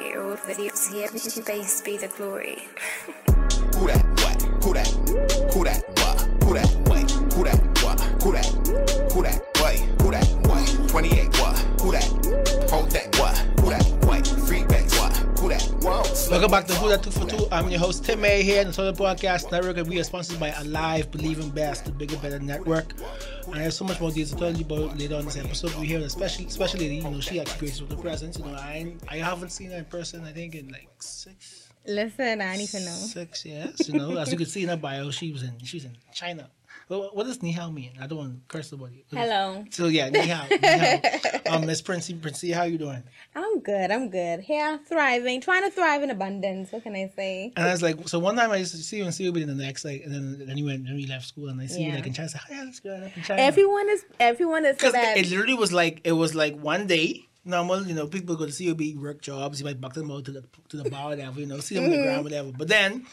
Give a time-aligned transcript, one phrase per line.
[0.00, 1.08] Hear all the videos here,
[1.44, 2.68] base be the glory.
[3.76, 4.04] Who that?
[4.22, 4.42] What?
[4.64, 4.88] Who that?
[5.52, 5.84] Who that?
[5.98, 6.20] What?
[6.44, 6.70] Who that?
[6.88, 7.10] Wait.
[7.34, 7.60] Who that?
[7.82, 8.00] What?
[8.22, 8.46] Who that?
[9.12, 9.40] Who that?
[9.62, 9.80] Wait.
[10.02, 10.26] Who that?
[10.46, 10.88] What?
[10.88, 11.40] 28.
[11.40, 11.77] What?
[16.38, 17.48] Welcome back to Who Dat Two for Two.
[17.50, 20.38] I'm your host Tim May here in the Total Podcast Network, and we are sponsored
[20.38, 22.92] by ALIV, Believing Best, the Bigger Better Network.
[23.48, 25.74] And I have so much more details to tell you about later on this episode.
[25.74, 28.38] We hear especially, especially you know, she actually graces with the presence.
[28.38, 30.22] You know, I I haven't seen her in person.
[30.22, 32.92] I think in like six Listen, I don't even know.
[32.92, 33.88] six years.
[33.88, 35.96] You know, as you can see in her bio, she was in she was in
[36.12, 36.48] China.
[36.88, 37.92] What does ni hao mean?
[38.00, 39.04] I don't want to curse somebody.
[39.12, 39.64] Hello.
[39.70, 40.46] So yeah, ni hao.
[40.50, 41.00] Ni hao.
[41.56, 43.02] um, Miss Princey, Princey, how you doing?
[43.34, 43.90] I'm good.
[43.90, 44.40] I'm good.
[44.40, 46.72] Here, thriving, trying to thrive in abundance.
[46.72, 47.52] What can I say?
[47.56, 49.48] And I was like, so one time I used to see you in COB in
[49.48, 51.82] the next, like, and then then you went, then we left school, and I see
[51.82, 51.96] you Yeah.
[51.96, 52.28] like in China.
[52.28, 53.42] I said, oh, yeah, let's go up in China.
[53.42, 57.24] Everyone is everyone is because it literally was like it was like one day.
[57.44, 59.58] Normal, you know, people go to COB, work jobs.
[59.60, 61.40] You might back them out to the to the bar, whatever.
[61.40, 62.52] You know, see them on the ground, whatever.
[62.52, 63.06] But then,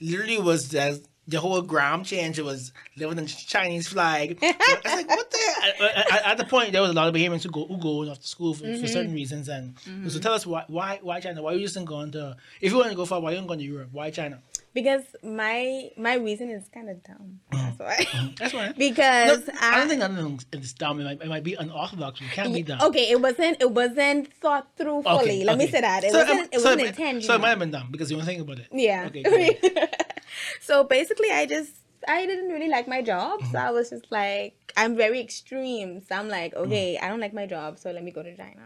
[0.00, 2.38] literally, was just the whole gram change.
[2.38, 4.38] It was living in Chinese flag.
[4.42, 5.38] I was like, what the?
[5.82, 8.10] At, at- at the point, there was a lot of Bahamians who go who go
[8.10, 9.14] off to school for, for certain mm-hmm.
[9.14, 9.48] reasons.
[9.48, 10.18] And so, mm-hmm.
[10.20, 11.42] tell us why why why China?
[11.42, 12.36] Why you just going to?
[12.60, 13.90] If you want to go far, why you don't go to Europe?
[13.92, 14.40] Why China?
[14.74, 17.40] Because my my reason is kind of dumb.
[17.50, 18.06] That's why.
[18.38, 18.72] That's why.
[18.76, 21.00] because No, I don't think I don't know it's dumb.
[21.00, 22.20] It might, it might be unorthodox.
[22.20, 22.80] It can't be dumb.
[22.80, 25.44] Okay, it wasn't it wasn't thought through fully.
[25.44, 26.04] Let me say that.
[26.04, 27.22] It So, wasn't um, it so wasn't intentional.
[27.22, 28.68] So it might have been dumb because you don't think about it.
[28.72, 29.06] Yeah.
[29.08, 29.88] Okay.
[30.60, 31.72] so basically, I just
[32.08, 33.52] I didn't really like my job, Mm-hmm.
[33.52, 36.02] so I was just like I'm very extreme.
[36.08, 36.66] So I'm like, Mm.
[36.66, 38.62] okay, I don't like my job, so let me go to China.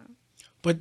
[0.63, 0.79] but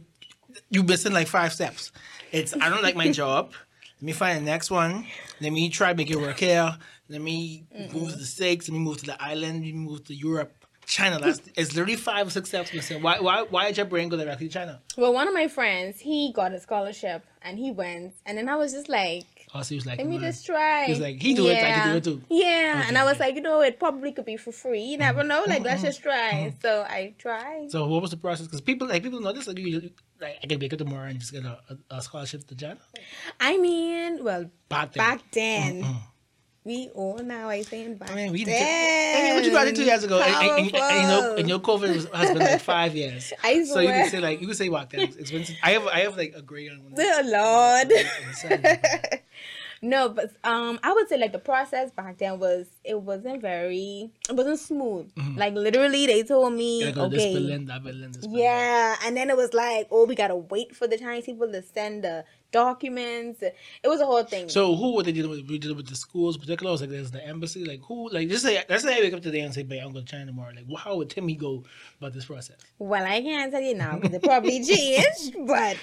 [0.69, 1.91] you missing like five steps.
[2.31, 3.51] It's I don't like my job.
[3.97, 5.05] Let me find the next one.
[5.39, 6.77] Let me try make it work here.
[7.07, 8.67] Let me move to the States.
[8.67, 9.63] Let me move to the island.
[9.63, 10.51] Let me move to Europe.
[10.88, 11.17] China.
[11.19, 13.01] That's it's literally five or six steps missing.
[13.01, 14.81] Why why why did your brain go directly to China?
[14.95, 18.55] Well, one of my friends, he got a scholarship and he went, and then I
[18.55, 20.85] was just like, Oh, so he was like, let me "Man." just try.
[20.85, 22.22] He was like, he do it, I can do it too.
[22.29, 24.81] Yeah, and I was like, you know, it probably could be for free.
[24.81, 25.44] You never know.
[25.47, 26.53] Like, let's just try.
[26.62, 27.72] So I tried.
[27.72, 28.45] So what was the process?
[28.45, 29.47] Because people like people know this.
[29.47, 29.89] Like, you,
[30.21, 32.77] like I can wake up tomorrow and just get a, a, a scholarship to China.
[33.39, 34.97] I mean, well, Back then.
[35.03, 35.85] back then,
[36.63, 38.53] we all now I saying back I mean, we did.
[38.53, 39.17] then.
[39.17, 41.49] I mean, what you got two years ago, and, and, and, and, you know, and
[41.49, 43.33] your COVID was, has been like five years.
[43.43, 44.89] I So you can say like you can say what?
[44.89, 45.45] Then it's been.
[45.61, 46.93] I have I have like a gray on one.
[46.95, 47.91] Dear Lord.
[49.85, 54.09] No, but um, I would say like the process back then was it wasn't very
[54.28, 55.12] it wasn't smooth.
[55.35, 58.40] Like literally, they told me this okay, Berlin, that Berlin, this Berlin.
[58.40, 61.62] yeah, and then it was like oh, we gotta wait for the Chinese people to
[61.62, 63.44] send the documents.
[63.44, 64.50] It was a whole thing.
[64.50, 65.51] So who were they dealing with?
[65.51, 66.75] You dealing with the schools, particular?
[66.75, 67.63] Like there's the embassy.
[67.63, 68.09] Like who?
[68.09, 70.12] Like just say let's say I wake up today and say, "Babe, I'm going to
[70.12, 71.63] China tomorrow." Like well, how would Timmy go
[72.00, 72.57] about this process?
[72.79, 75.35] Well, I can't tell you now because it probably changed.
[75.45, 75.78] But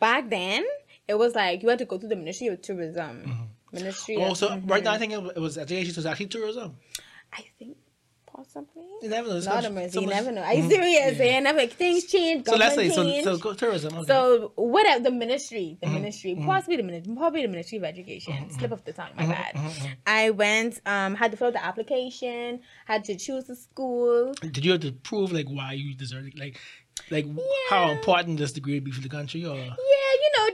[0.00, 0.64] back then,
[1.08, 3.50] it was like you had to go to the Ministry of Tourism.
[3.72, 4.16] Ministry.
[4.18, 4.98] Oh, of, so right now I Mhm.
[5.00, 5.92] think it was education.
[5.94, 6.76] So it's actually tourism.
[7.32, 7.76] I think
[8.26, 8.82] possibly.
[9.02, 9.38] You never know.
[9.40, 10.42] Not- mercy, so you never know.
[10.42, 10.68] Are you Mhm.
[10.70, 11.18] serious?
[11.18, 11.24] Yeah.
[11.24, 11.40] Yeah.
[11.40, 12.46] never things change.
[12.46, 13.24] So let's say so, change.
[13.24, 13.94] so go tourism.
[13.98, 14.06] Okay.
[14.06, 15.92] So whatever the ministry, Mm-hmm.
[15.94, 18.50] the ministry, possibly the ministry, probably the Ministry of Education.
[18.50, 19.28] Slip of the tongue, Mm-hmm.
[19.28, 19.96] my bad.
[20.06, 24.32] I went, um, had to fill out the application, had to choose the school.
[24.40, 26.38] Did you have to prove like why you deserve it?
[26.38, 26.58] Like,
[27.10, 27.26] like
[27.70, 29.74] how important this degree would be for the country, or Yeah,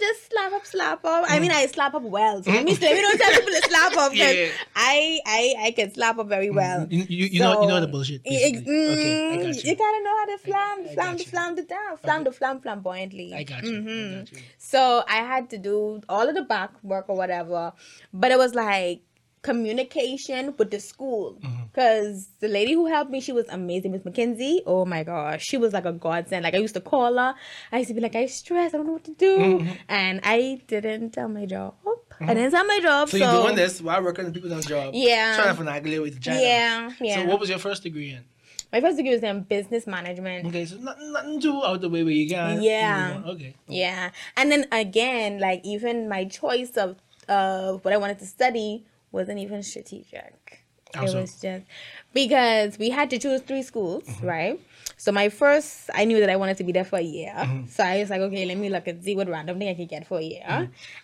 [0.00, 1.24] just slap up, slap up.
[1.28, 2.42] I mean, I slap up well.
[2.42, 4.10] So let me let me don't tell people to slap up.
[4.10, 4.16] Mm-hmm.
[4.16, 4.48] Yeah.
[4.74, 6.86] I, I I can slap up very well.
[6.90, 8.22] you, you, you know you know the bullshit.
[8.24, 8.88] Ex- Basically.
[8.92, 9.76] okay, I mm, got you.
[9.76, 11.24] gotta know how to flam, I flam, you.
[11.24, 13.34] flam the down, flam the flam flamboyantly.
[13.34, 13.72] I got you.
[13.72, 14.16] Mhm.
[14.16, 14.38] I got you.
[14.58, 17.72] So I had to do all of the back work or whatever,
[18.12, 19.02] but it was like
[19.42, 21.62] communication with the school Mm-hmm.
[21.72, 25.56] because the lady who helped me she was amazing miss mckinsey oh my gosh she
[25.56, 27.34] was like a godsend like i used to call her
[27.72, 29.72] i used to be like i stress i don't know what to do Mm-hmm.
[29.88, 31.74] and i didn't tell my job
[32.20, 34.92] i didn't tell my job So, so, you're doing this while working in people's job.
[34.94, 35.36] Yeah.
[35.36, 36.40] Trying to finagle to China.
[36.40, 38.24] yeah yeah So what was your first degree in?
[38.72, 42.02] my first degree was in business management Okay, so nothing, nothing too out the way
[42.04, 42.62] where you can.
[42.62, 43.22] Yeah.
[43.26, 43.54] Okay.
[43.66, 44.10] Yeah.
[44.36, 46.96] And then again, like even my choice of
[47.28, 50.64] uh what I wanted to study wasn't even strategic.
[50.92, 51.20] How it so?
[51.20, 51.64] was just
[52.12, 54.26] because we had to choose three schools, Mm-hmm.
[54.26, 54.60] right?
[54.96, 57.32] So my first, I knew that I wanted to be there for a year.
[57.34, 57.66] Mm-hmm.
[57.68, 59.86] So I was like, okay, let me look and see what random thing I can
[59.86, 60.44] get for a year.
[60.46, 60.54] So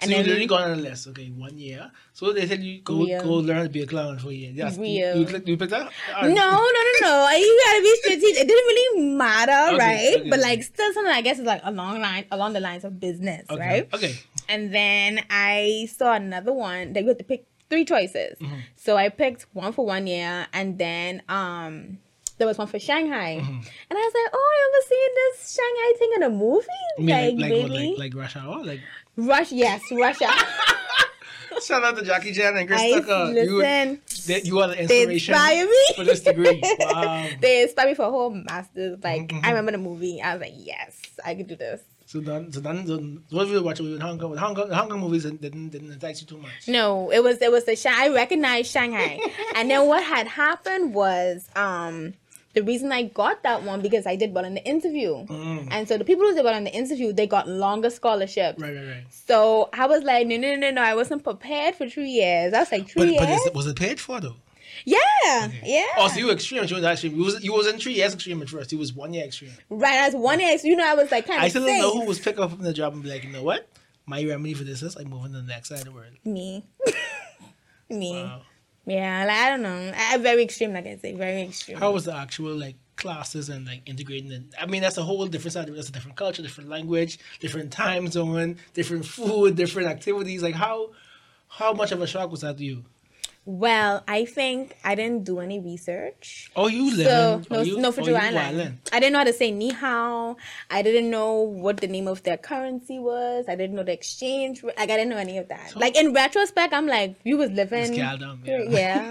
[0.02, 1.06] And you then literally gone on the list.
[1.08, 1.90] Okay, one year.
[2.12, 3.22] So they said you go Real.
[3.22, 4.50] go learn to be a clown for a year.
[4.52, 4.76] Yes.
[4.76, 5.16] Real.
[5.16, 5.90] You, you, you picked that?
[6.20, 7.30] no, no, no, no.
[7.38, 8.42] You gotta be strategic.
[8.42, 10.20] It didn't really matter, Okay, right?
[10.20, 10.30] okay.
[10.30, 13.46] But like still something I guess is like along line along the lines of business,
[13.48, 13.60] Okay.
[13.66, 13.94] right?
[13.94, 14.14] Okay.
[14.48, 18.38] And then I saw another one that you had to pick three choices.
[18.38, 18.58] Mm-hmm.
[18.76, 21.98] So I picked one for one year, and then um
[22.38, 23.38] there was one for Shanghai.
[23.40, 23.50] Mm-hmm.
[23.52, 26.66] And I was like, oh, I ever seen this Shanghai thing in a movie?
[26.98, 28.64] Mean, like, like, like, what, maybe like, like Rush Hour?
[28.64, 28.80] Like,
[29.16, 29.52] Rush.
[29.52, 30.28] Yes, Russia.
[31.64, 33.32] shout out to Jackie Chan and Chris I Tucker.
[33.32, 34.00] You, listen.
[34.26, 35.84] they, you are the They inspiration inspire me.
[35.96, 36.62] for this degree.
[36.80, 37.26] Wow.
[37.40, 39.02] they inspired me for a whole master's.
[39.02, 39.44] Like Mhm.
[39.44, 40.20] I remember the movie.
[40.20, 41.80] I was like, yes, I could do this.
[42.24, 42.96] So so so
[43.30, 46.20] what we were watching in Hong Kong, Hong Kong, Hong Kong movies didn't, didn't, didn't
[46.20, 46.68] you too much.
[46.68, 47.76] No, it was it was the.
[47.90, 49.18] I recognized Shanghai,
[49.54, 52.14] and then what had happened was um
[52.54, 55.68] the reason I got that one because I did well in the interview, Mm.
[55.70, 58.58] and so the people who did well in the interview they got longer scholarships.
[58.60, 59.04] Right, right, right.
[59.10, 62.54] So I was like, no, no, no, no, I wasn't prepared for three years.
[62.54, 63.40] I was like, But, three but years?
[63.42, 64.36] is it, was it paid for though?
[64.84, 65.86] Yeah, yeah.
[65.98, 66.64] Oh, so you were extreme.
[66.64, 67.14] You was extreme.
[67.14, 68.72] You was you wasn't three years extreme at first.
[68.72, 69.52] You was one year extreme.
[69.70, 71.78] right, as one year, you know, I was like kind I of I still don't
[71.78, 73.68] know who was pick up from the job and be like, you know what?
[74.06, 76.12] My remedy for this is I'm moving to the next side of the world.
[76.24, 76.64] me,
[77.90, 78.22] me.
[78.22, 78.42] Wow.
[78.86, 79.92] Yeah, like I don't know.
[79.96, 81.76] I, very extreme, like I say, very extreme.
[81.76, 84.42] How was the actual like classes and like integrating it?
[84.60, 85.68] I mean, that's a whole different side.
[85.68, 85.76] Of it.
[85.76, 90.40] That's a different culture, different language, different time zone, different food, different activities.
[90.40, 90.90] Like how
[91.48, 92.84] how much of a shock was that to you?
[93.48, 96.50] Well, I think I didn't do any research.
[96.56, 98.58] Oh, you live So in no, oh, you, no for oh, Island.
[98.58, 98.76] wildin'.
[98.92, 100.36] I didn't know how to say ni hao.
[100.68, 103.44] I didn't know what the name of their currency was.
[103.48, 104.64] I didn't know the exchange.
[104.64, 105.76] Like I didn't know any of that.
[105.76, 107.94] like in retrospect, I'm like, you was living.
[107.94, 108.16] Yeah.
[108.44, 109.10] yeah.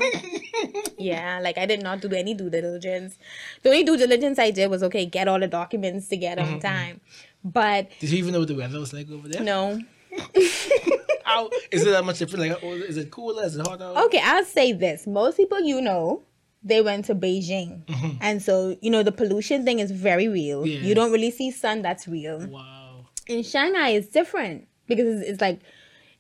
[0.97, 3.17] yeah, like I did not do any due diligence.
[3.63, 6.59] The only due diligence I did was okay, get all the documents together Mm-hmm, on
[6.59, 6.99] time.
[7.43, 9.41] But Did you even know what the weather was like over there?
[9.43, 9.79] no.
[11.25, 12.49] How is it that much different?
[12.49, 13.43] Like, is it cooler?
[13.43, 13.83] Is it hotter?
[14.05, 15.07] Okay, I'll say this.
[15.07, 16.23] Most people you know,
[16.63, 17.81] they went to Beijing.
[18.21, 20.61] And so, you know, the pollution thing is very real.
[20.61, 20.83] Mm-hmm.
[20.83, 20.87] Yeah.
[20.87, 22.45] You don't really see sun that's real.
[22.47, 23.07] Wow.
[23.27, 25.61] In Shanghai, it's different because it's, it's like,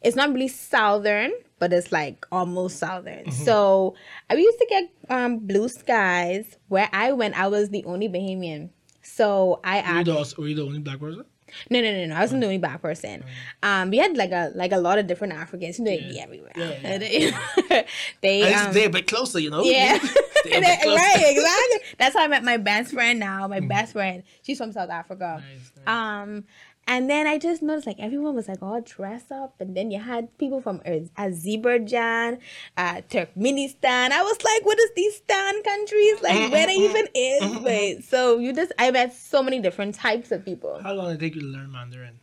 [0.01, 3.25] it's not really southern, but it's like almost southern.
[3.25, 3.43] Mm-hmm.
[3.43, 3.95] So
[4.29, 6.57] I used to get um, blue skies.
[6.67, 8.69] Where I went, I was the only Bahamian.
[9.01, 10.35] So I Were you, asked.
[10.35, 11.25] the, were you the only black person?
[11.69, 12.15] No, no, no, no.
[12.15, 13.23] I wasn't the only black person.
[13.63, 15.79] Um, we had like a like a lot of different Africans.
[15.79, 16.51] You know, they'd be everywhere.
[16.55, 17.85] Yeah, they,
[18.21, 19.63] they um, they're a bit closer, you know.
[19.63, 19.97] yeah,
[20.43, 20.97] They're a bit closer.
[20.97, 21.95] right, exactly.
[21.97, 23.19] That's how I met my best friend.
[23.19, 25.43] Now, my best friend, she's from South Africa.
[25.43, 25.87] Nice, nice.
[26.23, 26.43] Um,
[26.87, 29.99] and then I just noticed like everyone was like all dressed up, and then you
[29.99, 30.81] had people from
[31.17, 32.39] Azerbaijan,
[32.77, 34.11] uh, Turkmenistan.
[34.11, 36.51] I was like, what is these stan countries like?
[36.51, 37.57] Where they even is?
[37.63, 40.79] Wait, so you just I met so many different types of people.
[40.81, 42.19] How long did it take you to learn Mandarin?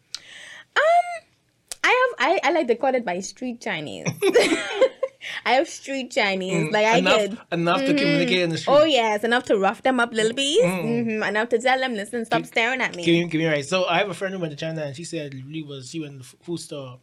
[0.76, 1.26] Um,
[1.84, 4.06] I have I, I like to call it my street Chinese.
[5.46, 6.68] I have street Chinese.
[6.68, 7.38] Mm, like I enough, could.
[7.52, 7.96] enough to mm-hmm.
[7.96, 8.74] communicate in the oh, street.
[8.74, 10.62] Oh yes, enough to rough them up little bees.
[10.62, 13.04] hmm Enough to tell them, listen, stop staring at me.
[13.04, 13.64] Give me, give me right.
[13.64, 16.00] So I have a friend who went to China and she said really was she
[16.00, 16.98] went to the food store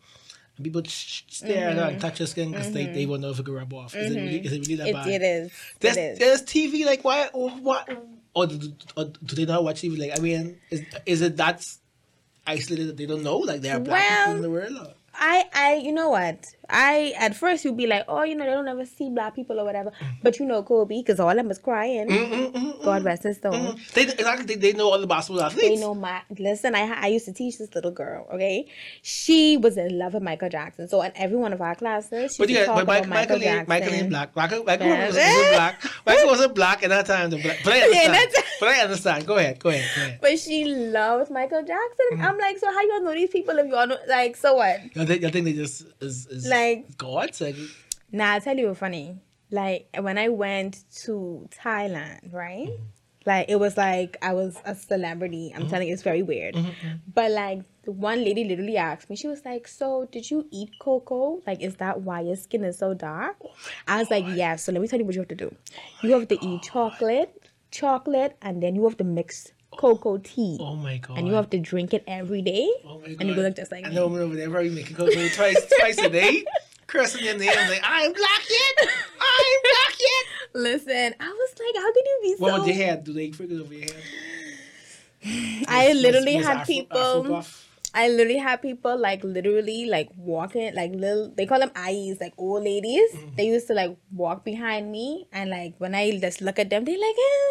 [0.60, 2.00] and people stare at her and mm-hmm.
[2.00, 3.12] touch her skin because they, they mm-hmm.
[3.12, 3.96] won't know if it could rub off.
[3.96, 5.08] Is, it really, is it really that It, bad?
[5.08, 5.52] it is.
[5.80, 6.20] There's, it is.
[6.20, 7.90] there's TV like why or what
[8.34, 9.98] or do, or do they not watch TV?
[9.98, 11.66] Like I mean, is is it that
[12.46, 14.78] isolated that they don't know like there are black people in the world?
[14.78, 14.94] Or?
[15.20, 16.46] I, I, you know what?
[16.70, 19.60] I at first you'd be like, oh, you know, they don't ever see black people
[19.60, 19.90] or whatever.
[19.90, 20.20] Mm-hmm.
[20.22, 22.08] But you know, Kobe, because all of them was crying.
[22.08, 23.76] Mm-hmm, mm-hmm, God rest his soul.
[23.96, 25.68] They exactly they, they know all the basketball athletes.
[25.68, 26.76] They know my listen.
[26.76, 28.28] I I used to teach this little girl.
[28.34, 28.68] Okay,
[29.02, 30.88] she was in love with Michael Jackson.
[30.88, 33.58] So in every one of our classes, she But yeah, but about Michael, Michael, Michael
[33.58, 34.36] ain't, Michael ain't black.
[34.36, 35.06] Michael, Michael Yeah.
[35.08, 35.84] wasn't, wasn't black.
[36.06, 37.30] Michael wasn't black at that time.
[37.32, 38.14] But but I Yeah, understand.
[38.14, 39.26] that's- but I understand.
[39.26, 39.58] Go ahead.
[39.60, 39.90] Go ahead.
[39.96, 40.20] Go ahead.
[40.22, 42.06] But she loves Michael Jackson.
[42.12, 42.26] Mm-hmm.
[42.26, 43.98] I'm like, so how you all know these people if you all know?
[44.08, 44.80] Like, so what?
[45.10, 47.56] I think, I think they just is, is Like- God Like,
[48.12, 49.18] Nah, I tell you funny.
[49.52, 52.68] Like when I went to Thailand, right?
[52.68, 52.84] Mm-hmm.
[53.26, 55.52] Like it was like I was a celebrity.
[55.54, 55.70] I'm mm-hmm.
[55.70, 56.56] telling you, it's very weird.
[56.56, 60.48] Mm-hmm, but like the one lady literally asked me, she was like, "So did you
[60.52, 61.42] eat cocoa?
[61.46, 63.38] Like, is that why your skin is so dark?"
[63.88, 65.54] I was like, "Yeah." So let me tell you what you have to do.
[66.02, 70.76] You have to eat chocolate, chocolate, and then you have to mix cocoa tea, oh
[70.76, 71.18] my god.
[71.18, 72.70] and you have to drink it every day.
[72.86, 73.18] Oh my god.
[73.22, 75.72] and you go look just like I know woman over there probably making cocoa twice
[75.80, 76.44] twice a day,
[76.88, 78.90] cursing your name like I'm black yet.
[79.22, 80.26] I'm black yet.
[80.54, 82.44] Listen, I was like, how could you be so?
[82.44, 82.98] What your hair?
[82.98, 84.02] Do they freckles over your hair?
[85.68, 86.98] I literally Miss had Afro- people.
[86.98, 87.69] Afro-puff?
[87.94, 91.34] I literally had people like literally like walking like little.
[91.36, 93.10] They call them eyes, like old ladies.
[93.16, 93.36] Mm-hmm.
[93.36, 96.86] They used to like walk behind me, and like when I just look at them,
[96.86, 97.50] they like, eh,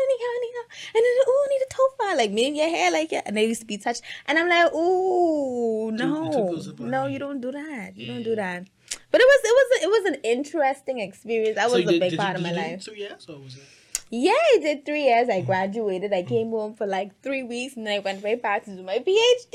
[0.95, 3.23] and then oh, need a tofa, like meaning your hair, like yeah.
[3.27, 6.31] And they used to be touched, and I'm like, ooh, no,
[6.79, 7.97] no, you don't do that.
[7.97, 8.67] You don't do that.
[9.11, 11.57] But it was it was it was an interesting experience.
[11.57, 12.85] That was a did- big did part you, of my did you do life.
[12.85, 13.57] Two years or was?
[14.11, 15.29] Yeah, I did three years.
[15.29, 16.13] I graduated.
[16.15, 18.83] I came home for like three weeks, and then I went right back to do
[18.83, 19.53] my PhD.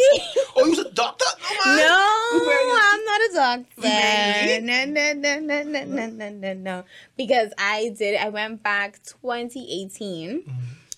[0.56, 1.26] Oh, you was a doctor?
[1.66, 1.74] No.
[1.74, 3.82] No, I'm not a doctor.
[3.82, 6.84] No, no, no, no, no, no, no, no, no.
[7.18, 8.20] Because I did.
[8.22, 10.42] I went back 2018.
[10.42, 10.50] Mm-hmm.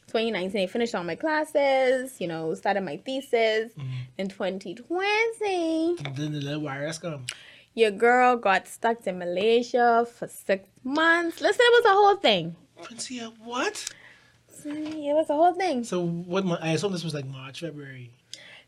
[0.07, 3.73] 2019, I finished all my classes, you know, started my thesis.
[3.73, 3.91] Mm-hmm.
[4.17, 7.25] In 2020, Then the little virus come.
[7.73, 11.41] your girl got stuck in Malaysia for six months.
[11.41, 12.55] Listen, it was a whole thing.
[12.81, 13.85] Quincy, uh, what?
[14.65, 15.83] It was a whole thing.
[15.83, 16.45] So what?
[16.61, 18.11] I assume this was like March, February.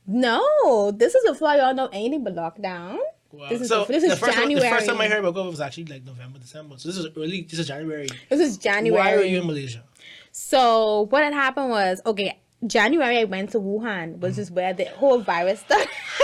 [0.05, 2.99] No, this is before y'all know anything but lockdown.
[3.31, 3.49] Wow.
[3.49, 5.49] This is so this the is first time, the first time I heard about COVID
[5.49, 6.77] was actually like November, December.
[6.77, 7.41] So this is early.
[7.41, 8.07] This is January.
[8.29, 9.03] This is January.
[9.03, 9.83] Why are you in Malaysia?
[10.31, 12.39] So what had happened was okay.
[12.65, 15.87] January I went to Wuhan, which is where the whole virus started.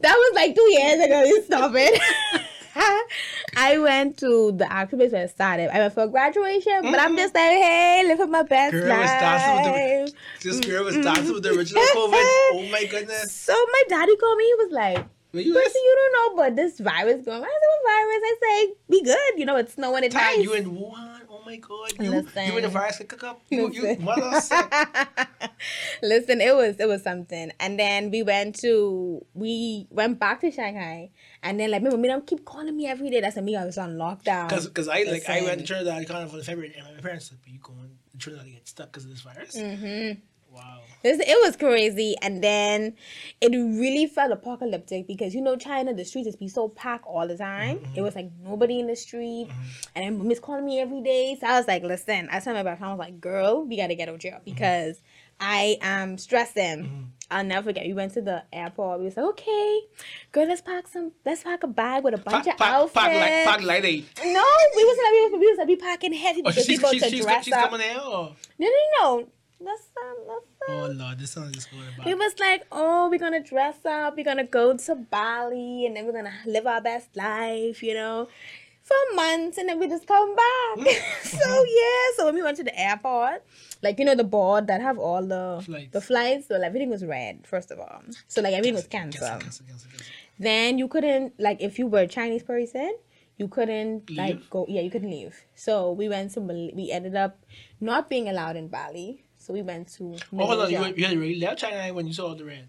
[0.00, 1.24] that was like two years ago.
[1.24, 2.00] You stop it.
[3.60, 5.68] I went to the actual place where it started.
[5.74, 7.16] I went for graduation, but I'm mm-hmm.
[7.16, 10.06] just like, hey, living my best Girl was life.
[10.06, 11.98] the this girl was dancing with the original mm-hmm.
[11.98, 12.26] COVID.
[12.52, 13.32] Oh my goodness.
[13.32, 14.44] So my daddy called me.
[14.44, 17.42] He was like, you Percy, you don't know, but this virus going.
[17.42, 18.22] I said, what virus?
[18.24, 19.38] I say, be good.
[19.38, 20.04] You know, it's snowing.
[20.04, 20.38] It's nice.
[20.38, 21.20] you in Wuhan?
[21.40, 21.92] Oh my god.
[21.98, 22.46] You, Listen.
[22.46, 23.40] you in the virus cook up?
[23.50, 24.04] You, you Listen.
[24.04, 24.74] mother sick.
[26.02, 27.52] Listen, it was it was something.
[27.58, 31.10] And then we went to we went back to Shanghai.
[31.42, 33.20] And then like my mom don't keep calling me every day.
[33.20, 34.48] That's me I was on lockdown.
[34.50, 35.66] Cause, cause I like I went to.
[35.66, 37.78] Trinidad Carnival in February and my parents said, "But you going
[38.12, 40.20] to Trinidad to get stuck because of this virus?" Mm-hmm.
[40.52, 40.80] Wow.
[41.02, 42.94] It was crazy, and then
[43.40, 47.26] it really felt apocalyptic because you know China, the streets just be so packed all
[47.26, 47.78] the time.
[47.78, 47.96] Mm-hmm.
[47.96, 49.48] It was like nobody in the street,
[49.94, 51.38] and then Miss calling me every day.
[51.40, 53.94] So I was like, "Listen," I told my back, I was like, "Girl, we gotta
[53.94, 55.00] get out here because
[55.40, 57.02] I am stressing." Mm-hmm.
[57.32, 57.86] I'll never forget.
[57.86, 58.98] We went to the airport.
[58.98, 59.80] We was like, "Okay,
[60.32, 61.12] girl, let's pack some.
[61.24, 63.82] Let's pack a bag with a bunch Pack, of pack, outfits." pack, like, pack like
[63.82, 63.98] they.
[64.00, 64.44] no,
[64.76, 66.90] we was like, we was, we was like, we packing heavy Oh, because she's, people
[66.90, 67.70] she's, to she's, dress she's up.
[67.70, 68.00] coming there.
[68.00, 68.34] Or?
[68.58, 69.28] No, no, no.
[69.62, 72.06] Let's um, Oh lord, this song is going about.
[72.06, 76.06] it was like, oh, we're gonna dress up, we're gonna go to Bali, and then
[76.06, 78.28] we're gonna live our best life, you know,
[78.82, 80.78] for months, and then we just come back.
[81.22, 83.44] so yeah, so when we went to the airport,
[83.82, 85.92] like you know the board that have all the Flights.
[85.92, 89.28] the flights, so like, everything was red first of all, so like everything was canceled.
[89.28, 90.06] cancel, cancel, cancel.
[90.38, 92.96] Then you couldn't like if you were a Chinese person,
[93.36, 94.18] you couldn't Leave?
[94.18, 94.64] like go.
[94.68, 95.44] Yeah, you couldn't leave.
[95.54, 97.44] So we went to we ended up
[97.78, 99.24] not being allowed in Bali.
[99.50, 100.14] So we went to.
[100.38, 102.68] Oh, hold on, you, you had already left China when you saw the red.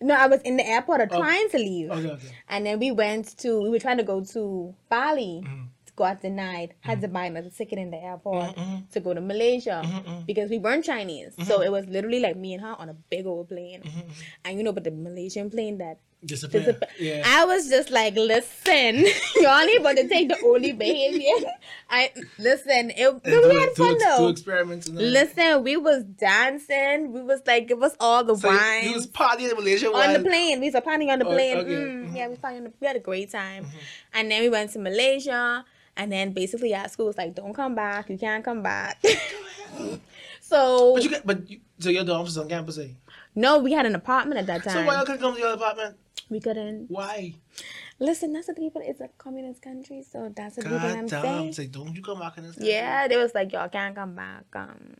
[0.00, 1.18] No, I was in the airport or Oh.
[1.18, 1.90] trying to leave.
[1.90, 2.28] Okay, okay.
[2.48, 5.42] And then we went to, we were trying to go to Bali.
[5.44, 5.62] Mm-hmm.
[5.96, 6.74] Got denied.
[6.80, 8.76] Had to buy another ticket in the airport Mm-hmm.
[8.92, 9.82] to go to Malaysia
[10.26, 11.34] because we weren't Chinese.
[11.34, 11.62] So Mm-hmm.
[11.66, 13.82] it was literally like me and her on a big old plane.
[14.44, 16.60] And you know, but the Malaysian plane that Disappear.
[16.60, 16.90] disappeared.
[17.00, 17.22] Yeah.
[17.26, 19.04] I was just like, listen,
[19.36, 21.50] y'all ain't about to take the only behavior.
[21.90, 22.90] I listen.
[22.96, 24.28] It, we do- had fun ex- though.
[24.28, 24.88] Experiments.
[24.88, 27.12] Listen, we was dancing.
[27.12, 29.92] We was like, give us all the So wine he was partying in Malaysia on
[29.94, 30.60] while the plane.
[30.60, 31.56] We was partying on the Oh, plane.
[31.58, 31.70] okay.
[31.70, 32.16] Mm, Mhm.
[32.16, 33.66] Yeah, we partying the, we had a great time.
[34.14, 35.64] And then we went to Malaysia.
[35.96, 38.08] And then basically our school was like, don't come back.
[38.08, 39.02] You can't come back.
[40.40, 42.88] so But you get, but you, so your dorms was on campus, eh?
[43.34, 44.72] No, we had an apartment at that time.
[44.72, 45.96] So why you couldn't come to your apartment?
[46.28, 47.34] we couldn't Why?
[47.98, 48.32] listen.
[48.32, 48.82] That's what the people.
[48.84, 51.22] It's a communist country, so that's what the people God I'm damn!
[51.22, 51.52] saying.
[51.52, 52.54] Say, don't you come back in this?
[52.56, 52.72] Country?
[52.72, 54.44] Yeah, they was like, y'all can't come back.
[54.54, 54.94] Um,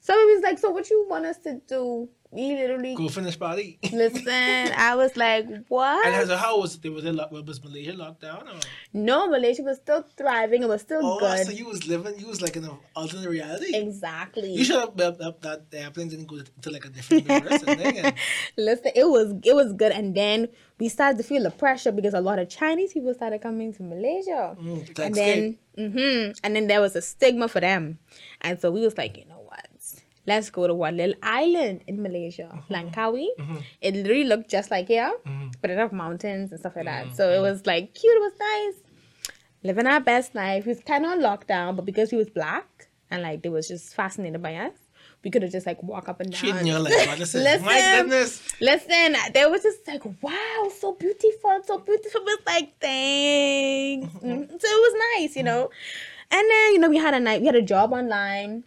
[0.00, 2.08] so it was like, so what you want us to do?
[2.32, 3.80] We literally Go finish party.
[3.92, 4.28] listen.
[4.28, 6.06] I was like, what?
[6.06, 6.88] And so how was it?
[6.88, 8.54] Was it lock, was Malaysia locked down or?
[8.92, 10.62] No, Malaysia was still thriving.
[10.62, 11.44] It was still Oh, good.
[11.44, 13.74] so you was living, you was like in an alternate reality.
[13.74, 14.52] exactly.
[14.52, 17.62] You should have that, that, that the airplane didn't go to like a different universe
[17.64, 18.14] and
[18.56, 22.14] Listen, it was it was good, and then we started to feel the pressure because
[22.14, 26.68] a lot of Chinese people started coming to Malaysia, mm, and then hmm and then
[26.68, 27.98] there was a stigma for them,
[28.40, 29.39] and so we was like, you know?
[30.30, 32.62] Let's go to one little island in Malaysia, uh-huh.
[32.62, 32.74] Mm-hmm.
[32.74, 33.28] Langkawi.
[33.80, 35.48] It literally looked just like here, mm-hmm.
[35.60, 37.06] but it had mountains and stuff like that.
[37.06, 37.18] Mm-hmm.
[37.18, 38.16] So it was like cute.
[38.20, 38.78] It was nice.
[39.68, 40.66] Living our best life.
[40.66, 43.66] We was kind of on lockdown, but because he was black and like they was
[43.66, 44.76] just fascinated by us,
[45.24, 46.40] we could have just like walk up and down.
[46.40, 47.18] treating you like?
[47.18, 47.66] Listen, Listen.
[47.66, 48.40] my goodness.
[48.60, 52.20] Listen, they were just like, wow, so beautiful, so beautiful.
[52.22, 54.14] It was like, thanks.
[54.14, 54.48] Mm.
[54.48, 55.70] So it was nice, you know.
[56.30, 58.64] And then, you know, we had a night, we had a job online.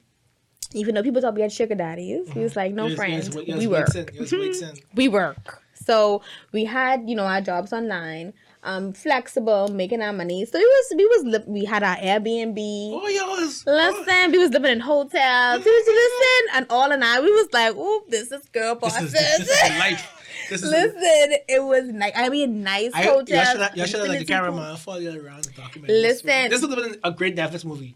[0.74, 3.46] Even though people thought we had sugar daddies, we was like, no Yes, friends, yes,
[3.48, 3.96] yes, we work.
[3.96, 5.62] in, we work.
[5.74, 10.46] So we had, you know, our jobs online, um, flexible, making our money.
[10.46, 12.58] So it was, we was, li- we had our Airbnb.
[12.94, 13.64] Oh, yours.
[13.68, 15.66] Listen, we was living in hotels.
[15.66, 19.14] We listen, and all and I, we was like, "Oop, this is girl This bosses."
[19.14, 20.10] is, this is life.
[20.50, 22.14] This is Listen, it was nice.
[22.16, 23.30] I mean, nice I, hotels.
[23.30, 25.92] y'all should have, y'all should have like the cameraman follow you around the.
[25.92, 26.50] Listen.
[26.50, 27.96] This would have been a great Netflix movie.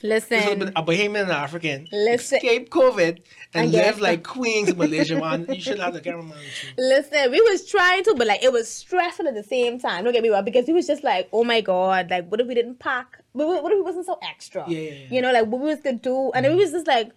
[0.00, 1.88] This would have been Listen, a Bahamian and African.
[1.90, 2.36] Listen.
[2.36, 3.20] Escape COVID
[3.54, 5.46] and live like queens in Malaysia, man.
[5.48, 6.70] You should have the cameraman with you.
[6.78, 10.04] listen, we was trying to, but like it was stressful at the same time.
[10.04, 12.46] Don't get me wrong, because we was just like, oh my god, like what if
[12.46, 13.18] we didn't pack?
[13.32, 14.64] What what if we wasn't so extra?
[14.68, 15.06] Yeah, yeah, yeah.
[15.10, 16.56] You know, like what we was gonna do, and it mm.
[16.56, 17.10] was just like,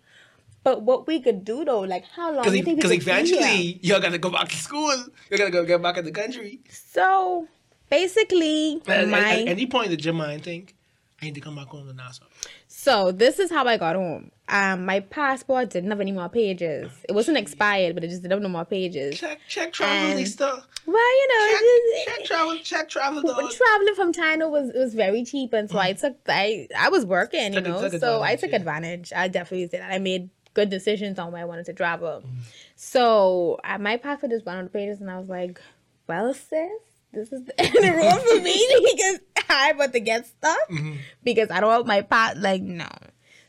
[0.64, 2.46] but what we could do though, like how long?
[2.46, 4.96] you think Because eventually you're gonna go back to school.
[5.30, 6.62] You're gonna go get back in the country.
[6.70, 7.48] So
[7.90, 10.76] basically, At, at- my at any point, did your mind think,
[11.22, 12.26] I need to come back home to Nassau?
[12.68, 14.32] so this is how I got home.
[14.50, 16.90] Um, my passport didn't have any more pages.
[17.08, 19.20] It wasn't expired, but it just didn't have no more pages.
[19.20, 20.64] Check, check travel, And- Lisa.
[20.88, 23.52] Well, you know, Check, it check travel, check travel, dog.
[23.52, 27.54] traveling from China was was very cheap, and so I took I I was working,
[27.54, 28.56] you know, so I took yeah.
[28.56, 29.14] advantage.
[29.16, 29.82] I definitely did.
[29.82, 32.24] I made good decisions on where I wanted to travel.
[32.26, 32.40] Mm-hmm.
[32.76, 35.62] So uh, my passport is one of the pages, and I was like,
[36.08, 36.72] "Well, sis,
[37.14, 40.58] this is the end of the road for me because I want to get stuff
[40.70, 40.96] Mm-hmm.
[41.24, 42.88] because I don't want my part like no."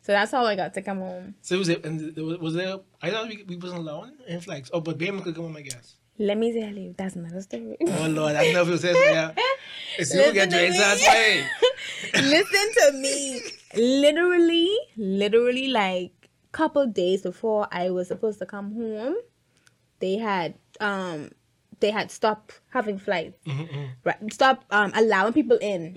[0.02, 1.36] So that's how I got to come home.
[1.42, 4.68] So was it, and was, was there, I thought we, we wasn't alone in flags.
[4.72, 5.94] Oh, but Bahama could come home, I guess.
[6.18, 7.76] Let me tell you, that's another story.
[7.80, 8.96] Oh, Lord, I don't know if it was this.
[8.96, 9.30] Yeah.
[9.98, 11.44] It's you get Listen to Dwayne
[12.14, 12.30] me.
[12.30, 13.40] Listen to me.
[13.76, 16.12] Literally, literally, like
[16.50, 19.16] couple days before I was supposed to come home,
[20.00, 21.30] they had um
[21.82, 24.32] they had stopped having flights, Mm-hmm, right?
[24.32, 25.92] Stop um allowing people in.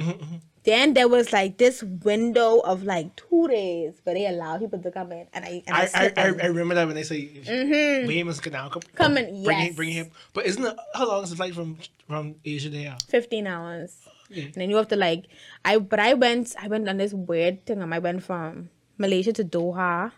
[0.66, 4.90] Then there was like this window of like two days where they allow people to
[4.90, 8.10] come in, and I and I, I, I, I, remember that when they say Mhm.
[8.10, 9.70] Bahamians can now come, Come in, bring, yes.
[9.70, 10.08] him, bring him.
[10.34, 11.78] But isn't it, how long is the flight from
[12.10, 12.98] from Asia to here?
[13.14, 13.94] 15 hours.
[14.34, 14.50] Yeah.
[14.50, 15.30] And then you have to like
[15.64, 17.86] I but I went I went on this weird thing.
[17.86, 20.18] um, I went from Malaysia to Doha.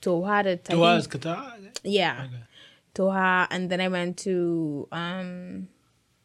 [0.00, 1.60] Doha to Qatar?
[1.60, 1.80] is it?
[1.84, 2.32] Yeah.
[2.32, 2.42] Okay.
[2.94, 5.68] Doha and then I went to um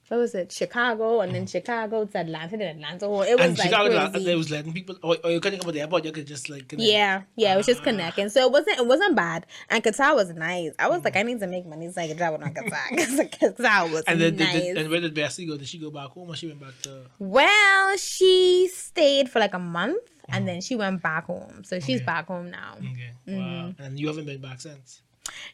[0.09, 0.53] what was it?
[0.53, 3.05] Chicago and then Chicago to Atlanta then Atlanta.
[3.07, 3.41] Oh, It was Mm-hmm.
[3.41, 4.25] And like Chicago, crazy.
[4.25, 6.49] they was letting people, or, or you couldn't come to the airport, you could just
[6.49, 6.87] like, connect.
[6.89, 7.71] yeah, yeah, it was Ah.
[7.73, 8.29] just connecting.
[8.29, 9.45] So it wasn't it wasn't bad.
[9.69, 10.71] And Qatar was nice.
[10.79, 12.87] I was like, I need to make money so I can travel on Qatar.
[12.91, 14.53] Because Qatar was And then, nice.
[14.53, 15.57] did, did, and where did Bessie go?
[15.57, 17.01] Did she go back home or she went back to?
[17.19, 21.65] Well, she stayed for like a month and then she went back home.
[21.65, 22.05] So she's Okay.
[22.05, 22.75] back home now.
[22.77, 23.37] Okay, Mm-hmm.
[23.37, 23.73] wow.
[23.79, 25.01] And you haven't been back since.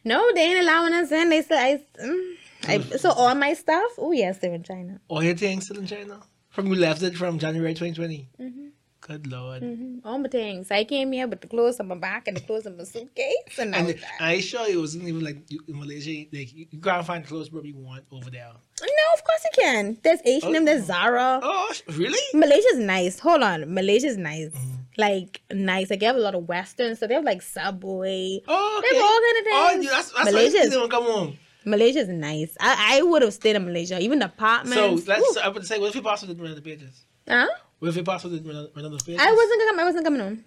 [0.03, 1.29] No, they ain't allowing us in.
[1.29, 2.35] They said I, mm,
[2.67, 3.91] I so all my stuff.
[3.97, 4.99] Oh yes, they're in China.
[5.07, 6.21] All your things still in China?
[6.49, 8.29] From you left it from January 2020?
[8.39, 8.67] Mm-hmm.
[9.07, 9.63] Good lord.
[10.05, 10.71] All my things.
[10.71, 13.59] I came here with the clothes on my back and the clothes in my suitcase,
[13.59, 13.99] and, And.
[14.21, 17.49] I sure it wasn't even like you, in Malaysia, like you, you can't find clothes
[17.49, 18.51] probably you want over there.
[18.81, 19.97] no, of course you can.
[20.03, 21.41] There's H&M, there's Zara.
[21.43, 22.19] Oh, really?
[22.33, 23.19] Malaysia's nice.
[23.19, 24.51] Hold on, Malaysia's nice.
[24.51, 24.82] Mm-hmm.
[24.97, 25.89] Like nice.
[25.89, 28.41] Like they have a lot of Western, so they have like Subway.
[28.47, 28.97] Oh, They okay.
[28.97, 29.85] have all kind of Oh, things.
[29.85, 31.37] yeah, that's, that's Malaysia's- why you come home.
[31.65, 32.55] Malaysia's nice.
[32.59, 35.07] I, I would have stayed in Malaysia, even the So apartments.
[35.07, 35.33] let's.
[35.33, 37.05] So I would say, what if didn't run the pages?
[37.27, 37.47] Huh?
[37.79, 39.21] What if your passport didn't run on- run on pages?
[39.21, 39.79] I wasn't gonna come.
[39.79, 40.43] I wasn't coming home.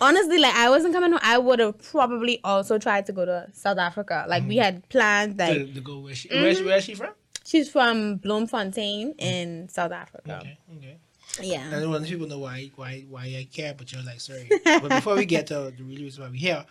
[0.00, 1.20] Honestly, like I wasn't coming home.
[1.22, 4.24] I would have probably also tried to go to South Africa.
[4.28, 5.36] Like we had plans.
[5.38, 6.42] to, Like to go where she, Mm-hmm.
[6.42, 7.10] where, she, where is she from?
[7.44, 10.38] she's from Bloemfontein in South Africa.
[10.40, 10.98] Okay, okay.
[11.40, 11.72] Yeah.
[11.72, 14.48] And when people know why why why I care, but you're like sorry.
[14.64, 16.64] but before we get to the real reason why we're here,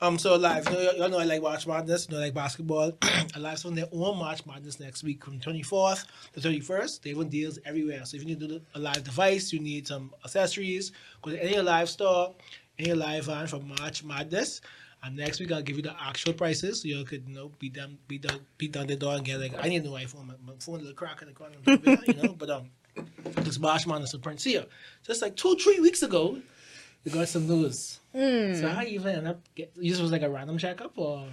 [0.00, 2.34] um, so live, you know, y'all know I like March Madness, you know, I like
[2.34, 2.92] basketball.
[3.34, 7.02] ALIV's on their own March Madness next week from 24th to 31st.
[7.02, 8.04] They run deals everywhere.
[8.04, 11.88] So if you need a live device, you need some accessories, go to any live
[11.88, 12.34] store,
[12.78, 14.60] any live van for March Madness.
[15.02, 17.74] And next week I'll give you the actual prices so you could you know beat
[17.74, 20.26] them beat down beat down the door and get like I need a new iPhone.
[20.26, 21.56] My, my phone a little crack in the corner,
[22.06, 22.32] you know.
[22.32, 22.70] But um,
[23.42, 24.46] this Madness of Prince
[25.06, 26.38] just like two three weeks ago,
[27.04, 28.00] we got some news.
[28.12, 28.54] Hmm.
[28.54, 29.40] So how you even end up?
[29.54, 31.26] Get, this was like a random checkup or?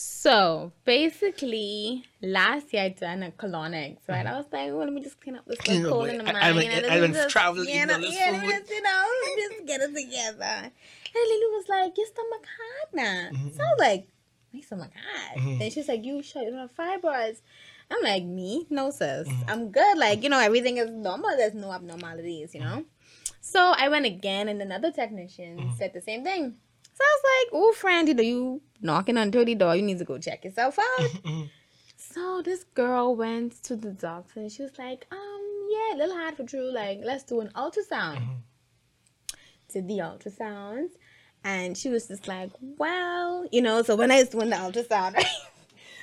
[0.00, 4.24] So basically, last year I done a colonics, right?
[4.24, 4.28] Mm-hmm.
[4.28, 6.52] I was like, well, let me just clean up this Clean cold in the I-
[6.52, 6.58] mind.
[6.60, 8.48] I and let me traveling, you know, yeah, food.
[8.48, 9.04] just, you know,
[9.36, 10.44] just get it together.
[10.44, 10.70] And
[11.14, 13.36] Lily was like, your stomach hard now.
[13.36, 13.80] Mm-hmm, So I was mm-hmm.
[13.80, 14.08] like,
[14.54, 15.58] my stomach hard.
[15.58, 17.40] Then she's like, you sure you don't have fibroids?
[17.90, 18.66] I'm like, me?
[18.70, 19.28] No, sis.
[19.28, 19.50] Mm-hmm.
[19.50, 19.96] I'm good.
[19.98, 21.30] Like, you know, everything is normal.
[21.36, 22.68] There's no abnormalities, you Mm-hmm.
[22.78, 22.84] know?
[23.40, 25.76] So I went again, and another technician Mm-hmm.
[25.76, 26.56] said the same thing.
[26.94, 29.98] So I was like, oh, friend, you know, you knocking on dirty door, you need
[29.98, 31.10] to go check yourself out.
[31.96, 36.16] so this girl went to the doctor, and she was like, um, yeah, a little
[36.16, 36.70] hard for true.
[36.72, 38.20] Like, let's do an ultrasound.
[39.72, 40.90] Did the ultrasounds,
[41.44, 45.22] and she was just like, well, you know, so when I was doing the ultrasound,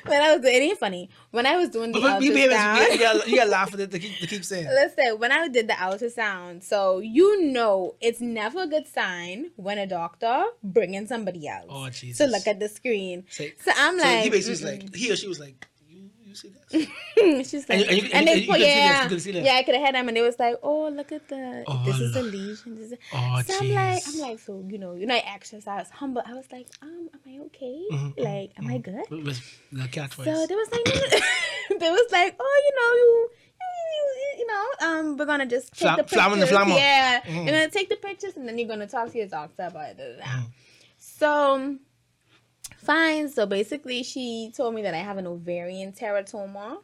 [0.07, 2.47] when I was doing, it ain't funny, when I was doing the But you, you,
[2.49, 2.91] ultrasound.
[2.91, 4.65] you, gotta, you gotta laugh at it to keep, to keep saying.
[4.67, 9.77] Listen, when I did the ultrasound, so you know it's never a good sign when
[9.77, 12.17] a doctor bringing somebody else Oh, Jesus.
[12.17, 13.25] to look at the screen.
[13.29, 14.83] Say- So I'm so like, he basically was mm-mm.
[14.83, 15.67] like, he or she was like,
[16.43, 17.49] you, see this?
[17.49, 19.21] She's like, and you- and and they you put, could see this, yeah, you could
[19.21, 19.45] see this.
[19.45, 21.81] yeah, I could have had them, and they was like, oh, look at the, Oh,
[21.85, 22.31] this is a look.
[22.33, 22.75] lesion.
[22.75, 24.03] This is Oh, so I'm like.
[24.07, 26.21] I'm like, so you know, you know, I exercise, I was humble.
[26.25, 27.83] I was like, um, am I okay?
[27.91, 29.09] Mhm, Like, am I good?
[29.09, 30.25] With, the cat voice.
[30.25, 30.85] So they was like,
[31.79, 35.97] they was like, oh, you know, you, you, know, um, we're gonna just take Flam-
[35.97, 36.49] the pictures.
[36.49, 36.67] the.
[36.75, 37.35] Yeah, Mhm.
[37.35, 40.19] you're gonna take the pictures, and then you're gonna talk to your doctor about it.
[40.21, 40.45] Mhm.
[40.97, 41.77] So,
[42.85, 43.29] fine.
[43.29, 46.77] So basically, she told me that I have an ovarian teratoma,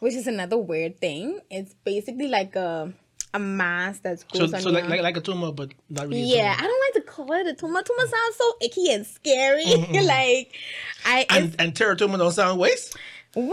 [0.00, 1.40] which is another weird thing.
[1.50, 2.92] It's basically like a
[3.34, 6.22] a mass that's so, on so your like, like like a tumor, but not really.
[6.34, 7.82] yeah, I don't like to call it a tumor.
[7.82, 9.64] Tumor sounds so icky and scary.
[9.64, 10.06] Mhm.
[10.06, 10.54] like,
[11.04, 12.96] I And it's, and teratoma don't sound waste.
[13.34, 13.52] well,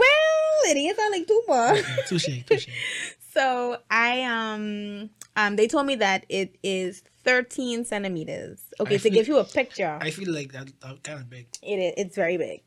[0.64, 1.82] it is sound like tumor.
[2.08, 2.68] Touche, touche.
[3.34, 8.62] so I um um they told me that it is 13 centimeters.
[8.80, 11.48] Okay, I to give you a picture, I feel like that, that kind of big.
[11.62, 12.62] it is it's very big.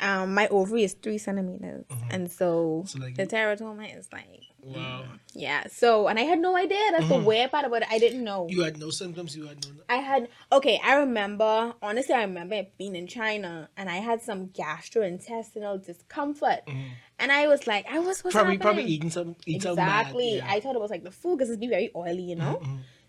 [0.00, 2.06] Um, my ovary is three centimeters, uh-huh.
[2.10, 5.04] and so, So, like, the teratoma is like Wow.
[5.34, 5.64] yeah.
[5.66, 6.78] So and I had no idea.
[6.92, 7.24] That's the uh-huh.
[7.26, 7.88] weird part about it.
[7.90, 8.46] I didn't know.
[8.48, 9.36] You had no symptoms.
[9.36, 9.72] You had no.
[9.88, 10.80] I had okay.
[10.84, 12.14] I remember honestly.
[12.14, 16.78] I remember being in China and I had some gastrointestinal discomfort, uh-huh.
[17.18, 18.22] and I was like, I was.
[18.22, 18.58] Probably happening?
[18.60, 20.36] probably eating some eat some bad, exactly.
[20.36, 20.46] yeah.
[20.48, 22.62] I thought it was like the food because it's be very oily, you know.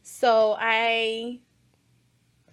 [0.03, 1.39] So I,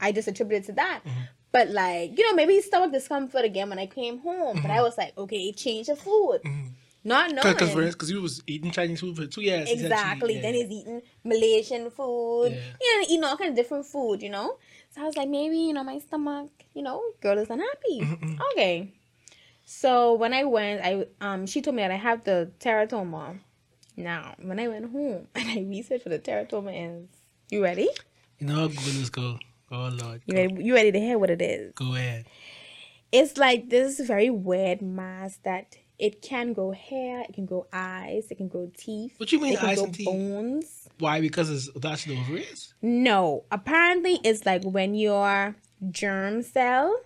[0.00, 1.00] I just attributed to that.
[1.04, 1.20] Mm-hmm.
[1.52, 4.56] But like you know, maybe stomach discomfort again when I came home.
[4.56, 4.70] But Mm-hmm.
[4.78, 6.40] I was like, okay, change the food,
[7.02, 7.54] not knowing.
[7.56, 9.68] Because you was eating Chinese food for two years.
[9.68, 10.36] Exactly.
[10.36, 10.42] yeah.
[10.42, 12.52] Then he's eating Malaysian food.
[12.52, 12.58] Yeah.
[12.80, 14.58] Yeah, eating all kind of different food, you know?
[14.90, 18.16] So I was like, maybe, you know, my stomach, you know, girl is unhappy.
[18.52, 18.92] Okay.
[19.64, 23.38] So when I went, I um she told me that I have the teratoma.
[23.96, 27.08] Now, when I went home and I researched what the teratoma is,
[27.50, 27.88] you ready?
[28.38, 29.38] You know how good is go.
[29.70, 30.22] Oh Lord.
[30.26, 31.72] You Go, ready you ready to hear what it is?
[31.74, 32.26] go ahead.
[33.12, 38.28] It's like this very weird mass that it can grow hair, it can grow eyes,
[38.30, 39.14] it can grow teeth.
[39.18, 40.06] What you mean it can eyes and teeth?
[40.06, 40.88] bones.
[40.98, 41.20] Why?
[41.20, 42.74] Because it's to the ovaries.
[42.82, 45.56] No, apparently it's like when your
[45.90, 47.00] germ cell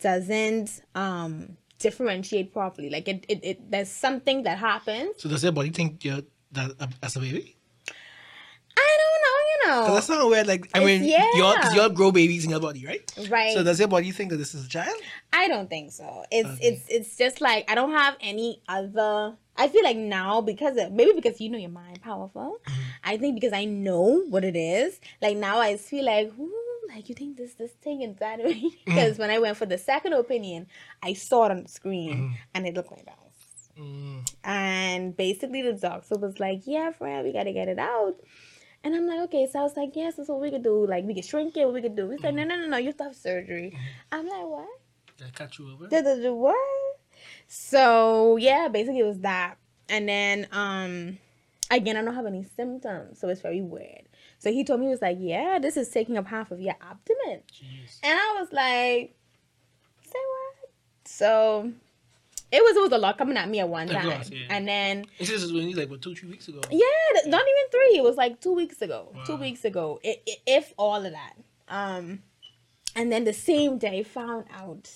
[0.00, 2.90] doesn't um differentiate properly.
[2.90, 5.14] Like it, it, it there's something that happens.
[5.18, 7.56] So does your body think you're that uh, as a baby?
[9.62, 9.94] I don't know, Cause know.
[9.94, 10.46] that sounds weird.
[10.46, 11.26] Like I It's- mean, yeah.
[11.34, 13.12] you all, cause you all grow babies in your body, right?
[13.28, 13.54] Right.
[13.54, 14.96] So does your body think that this is a child?
[15.32, 16.24] I don't think so.
[16.30, 16.66] It's Okay.
[16.68, 19.36] it's it's just like I don't have any other.
[19.56, 22.58] I feel like now because of, maybe because you know your mind powerful.
[22.66, 22.80] Mm-hmm.
[23.04, 24.98] I think because I know what it is.
[25.20, 26.50] Like now I feel like, ooh,
[26.88, 28.62] like you think this this thing is that way.
[28.86, 30.66] Because when I went for the second opinion,
[31.02, 32.34] I saw it on the screen Mm-hmm.
[32.54, 33.18] and it looked like that.
[33.78, 34.30] Mm.
[34.44, 38.16] And basically the doctor was like, Yeah, Fred, we gotta get it out.
[38.82, 40.86] And I'm like, okay, so I was like, yes, that's what we could do.
[40.86, 42.08] Like, we could shrink it, what we could do.
[42.10, 43.76] He said, no, no, no, no, you have to have surgery.
[44.10, 44.68] I'm like, what?
[45.18, 45.86] Did I cut you over?
[45.86, 46.56] Da, da, da, what?
[47.46, 49.56] So yeah, basically it was that.
[49.88, 51.18] And then um
[51.70, 54.08] again I don't have any symptoms, so it's very weird.
[54.38, 56.76] So he told me he was like, Yeah, this is taking up half of your
[56.80, 57.42] abdomen.
[57.52, 57.98] Jeez.
[58.02, 59.16] And I was like,
[60.02, 60.70] say what?
[61.04, 61.72] So
[62.52, 64.06] it was it was a lot coming at me at one time.
[64.06, 64.38] yeah.
[64.50, 66.60] And then This is only like what two, three weeks ago.
[66.70, 67.98] yeah, th- not even three.
[67.98, 69.12] It was like two weeks ago.
[69.26, 71.34] Two weeks ago, i i if all of that.
[71.68, 72.22] Um,
[72.96, 74.90] and then the same day, found out.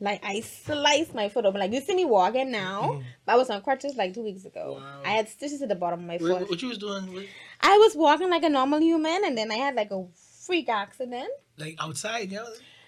[0.00, 1.60] Like I sliced my foot open.
[1.60, 4.78] Like you see me walking now, but I was on crutches like two weeks ago.
[4.80, 5.02] Wow.
[5.04, 6.50] I had stitches at the bottom of my foot.
[6.50, 7.12] what you was doing?
[7.12, 7.26] With,
[7.60, 10.04] I was walking like a normal human, and then I had like a
[10.46, 11.28] freak accident.
[11.58, 12.44] like outside, yeah.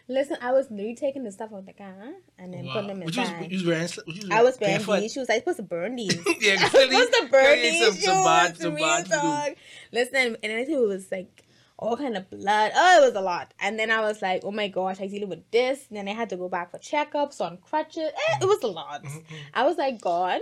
[0.09, 1.95] Listen, I was literally taking the stuff out the car
[2.39, 2.73] and then Wow.
[2.75, 3.51] putting them was, inside.
[3.51, 3.85] you was wearing?
[3.87, 5.01] sli- What you was I was wearing barefoot?
[5.01, 5.29] these shoes.
[5.29, 6.15] I was supposed to burn these.
[6.41, 8.05] yeah, I clearly, was supposed to burn these some, shoes.
[8.05, 9.17] some bad, some bad to do.
[9.17, 9.55] talk.
[9.93, 11.43] Listen, and then it was like
[11.79, 12.73] all kind of blood.
[12.75, 13.53] Oh, it was a lot.
[13.61, 15.87] And then I was like, oh my gosh, I dealing with this.
[15.89, 18.05] And then I had to go back for checkups on crutches.
[18.05, 19.03] Eh, it was a lot.
[19.03, 19.35] Mm-hmm.
[19.55, 20.41] I was like, God.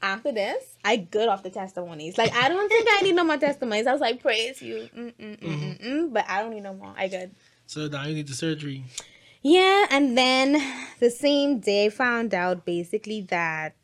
[0.00, 2.16] After this, I good off the testimonies.
[2.16, 3.88] Like I don't think I need no more testimonies.
[3.88, 6.72] I was like, praise you, mm, mm, mm, mm, mm, but I don't need no
[6.72, 6.94] more.
[6.96, 7.32] I good.
[7.68, 8.84] So now you need the surgery.
[9.42, 10.56] Yeah, and then
[11.00, 13.76] the same day found out basically that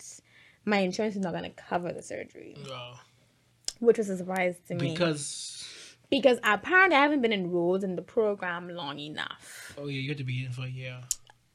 [0.64, 2.98] my insurance is not gonna cover the surgery, Wow.
[3.80, 5.60] which was a surprise to me Because
[6.10, 9.74] because apparently I haven't been enrolled in the program long enough.
[9.78, 10.98] oh yeah, you had to be in for a year.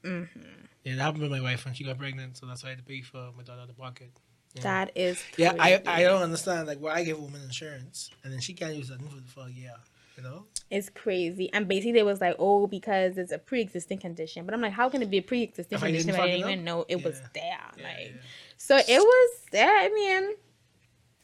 [0.03, 0.39] Mm-hmm.
[0.83, 2.79] Yeah, that happened with my wife when she got pregnant, so that's why I had
[2.79, 4.11] to pay for my daughter out of pocket.
[4.53, 4.61] Yeah.
[4.63, 5.81] That is Yeah, I.
[5.85, 8.87] I don't understand like why I give a woman insurance and then she can't use
[8.89, 9.73] that for, for a year.
[10.19, 10.45] You know?
[10.69, 11.51] it's crazy.
[11.51, 14.45] And basically, it was like, oh, because it's a pre-existing condition.
[14.45, 16.59] But I'm like, how can it be a pre-existing If condition if I didn't even
[16.59, 16.65] up?
[16.65, 17.43] know it was there?
[17.77, 18.21] Yeah, like, yeah.
[18.57, 19.29] so it was.
[19.51, 20.35] Yeah, I mean,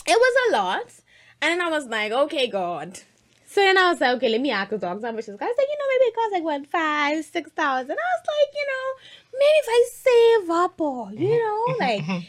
[0.07, 0.93] it was a lot.
[1.41, 2.99] And then I was like, okay, God.
[3.45, 5.45] So then I was like, okay, let me ask the dogs how much this guy.
[5.45, 7.91] I said, you know, maybe it costs like what five, six thousand.
[7.91, 8.87] I was like, you know,
[9.33, 12.19] maybe if I save up or you like, you know, like, mm-hmm.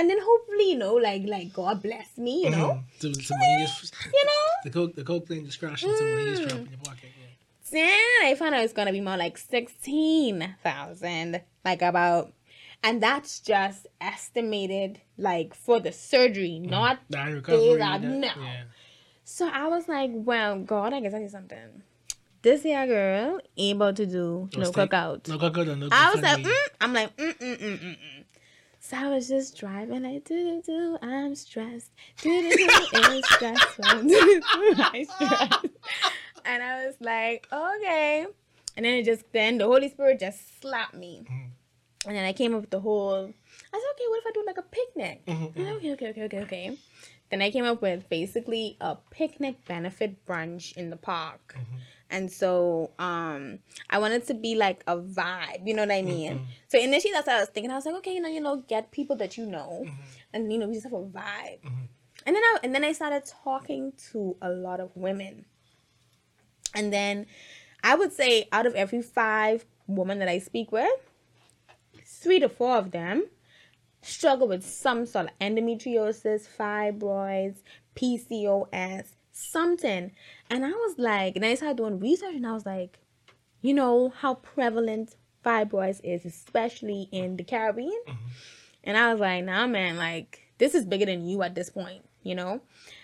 [0.00, 3.66] And then hopefully, you know, like like God bless me, you know, So some money
[3.66, 4.44] just you know.
[4.64, 5.94] the coke the coke plane just crashing.
[5.94, 7.10] Some money just in your pocket.
[7.72, 7.86] Yeah.
[8.24, 12.32] I found out it's gonna be more like sixteen thousand, like about,
[12.82, 17.58] and that's just estimated like for the surgery, not That recovery.
[17.58, 18.32] Days out now.
[18.36, 18.62] Yeah.
[19.24, 21.82] So I was like, well, God, I guess I do something.
[22.42, 24.90] This here girl able to do no steak.
[24.90, 25.28] cookout.
[25.28, 26.56] No cookout no I was like, mm.
[26.80, 28.24] I'm like, mm mm mm mm mm.
[28.90, 31.92] So I was just driving like, do do do, I'm stressed.
[32.22, 33.84] Do do do, it's stressful.
[33.86, 35.66] I'm stressed.
[36.44, 38.26] And I was like, okay.
[38.76, 41.22] And then it just, then the Holy Spirit just slapped me.
[41.22, 42.08] Mm-hmm.
[42.08, 44.44] And then I came up with the whole, I said, okay, what if I do
[44.44, 45.26] like a picnic?
[45.26, 46.78] Mhm, I'm like, Okay, okay, okay, okay, okay.
[47.30, 51.54] Then I came up with basically a picnic benefit brunch in the park.
[51.56, 51.76] Mm-hmm.
[52.10, 56.32] And so um I wanted to be like a vibe, you know what I mean?
[56.32, 56.44] Mm-hmm.
[56.68, 57.70] So initially that's what I was thinking.
[57.70, 60.02] I was like, okay, you know, you know, get people that you know mm-hmm.
[60.32, 61.62] and you know, we just have a vibe.
[61.64, 61.84] Mm-hmm.
[62.26, 65.46] And then I and then I started talking to a lot of women.
[66.74, 67.26] And then
[67.82, 70.90] I would say out of every five women that I speak with,
[72.04, 73.24] three to four of them
[74.02, 77.62] struggle with some sort of endometriosis, fibroids,
[77.96, 79.08] PCOS,
[79.40, 80.12] something.
[80.48, 82.98] And I was like, and I started doing research and I was like,
[83.62, 88.00] you know how prevalent fibroids is, especially in the Caribbean?
[88.08, 88.26] Mm-hmm.
[88.84, 92.02] And I was like, nah, man, like, this is bigger than you at this point,
[92.22, 92.60] you know?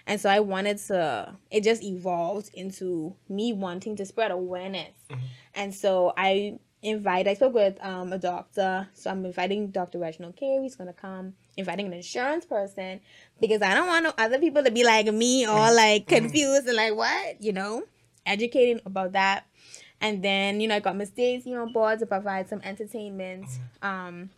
[0.07, 4.94] And so I wanted to, it just evolved into me wanting to spread awareness.
[5.11, 5.27] Mm-hmm.
[5.55, 8.88] And so I invite, I spoke with um, a doctor.
[8.94, 9.99] So I'm inviting Dr.
[9.99, 10.62] Reginald Carey.
[10.62, 13.01] He's to come, inviting an insurance person
[13.40, 16.77] because I don't want no other people to be like me or like confused and
[16.77, 17.42] like, what?
[17.42, 17.83] You know?
[18.25, 19.46] Educating about that.
[20.01, 23.46] And then, you know, I got Miss Daisy on board to provide some entertainment.
[23.83, 24.31] Um,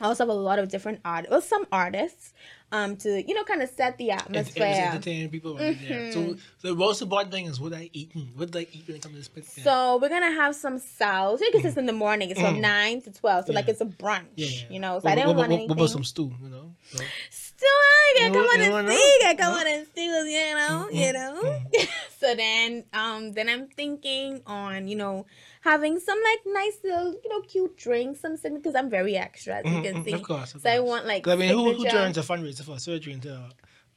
[0.00, 2.34] I also have a lot of different art, well, some artists,
[2.72, 4.64] um, to you know, kind of set the It, it atmosphere.
[4.92, 6.10] entertaining people mm there.
[6.12, 8.30] So, so the most important thing is what I eating.
[8.34, 9.64] What did I eat when it comes to this picnic?
[9.64, 11.38] So we're gonna have some sal.
[11.38, 13.46] So because it's in the morning, it's from nine to twelve.
[13.46, 13.70] So like Mm.
[13.70, 14.62] It's a brunch, yeah, yeah.
[14.70, 14.98] you know.
[15.00, 15.68] So What- I didn't what, want what, anything.
[15.68, 16.32] What about some stew?
[16.42, 16.74] You know.
[16.92, 16.98] So,
[17.30, 19.18] Still, I You come on and see.
[19.22, 21.60] Gotta come on and see, you know, you know.
[22.20, 25.24] so then, um, then I'm thinking on, you know,
[25.62, 29.64] having some like nice little, you know, cute drinks, some because I'm very extra, as
[29.64, 30.12] you can Mhm, see.
[30.12, 30.54] Of course.
[30.54, 31.26] Of So I want like.
[31.26, 33.50] I mean, who, who turns a fundraiser for surgery into a,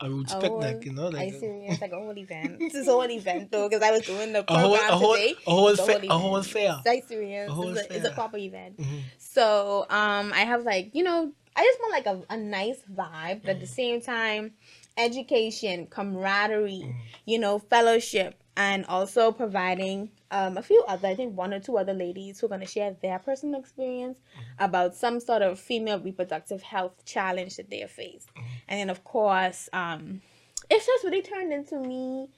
[0.05, 0.85] a roots picnic?
[0.85, 2.61] You know, I like it's like a whole event.
[2.61, 5.13] Is a whole event though, because I was doing the a whole, program a whole,
[5.15, 5.35] today.
[5.47, 6.81] a whole, It's fa- a whole fair.
[6.85, 7.49] Like serious.
[7.49, 8.77] A whole It's a, it's a proper event.
[8.77, 8.99] Mhm.
[9.17, 13.41] So um, I have like you know, I just want like a, a nice vibe,
[13.41, 13.69] but at the Mm.
[13.69, 14.51] same time,
[14.97, 16.95] education, camaraderie, Mm.
[17.25, 21.77] you know, fellowship, and also providing um, a few other, I think one or two
[21.77, 24.63] other ladies who are going to share their personal experience Mm-hmm.
[24.65, 28.27] about some sort of female reproductive health challenge that they have faced.
[28.29, 28.45] Mm-hmm.
[28.67, 30.21] And then, of course, um,
[30.69, 32.29] it's just really turned into me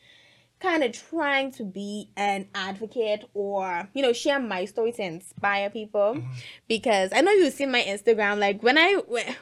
[0.62, 5.70] kind of trying to be an advocate or you know share my story to inspire
[5.70, 6.32] people Mm-hmm.
[6.68, 8.94] because I know you've seen my Instagram like when I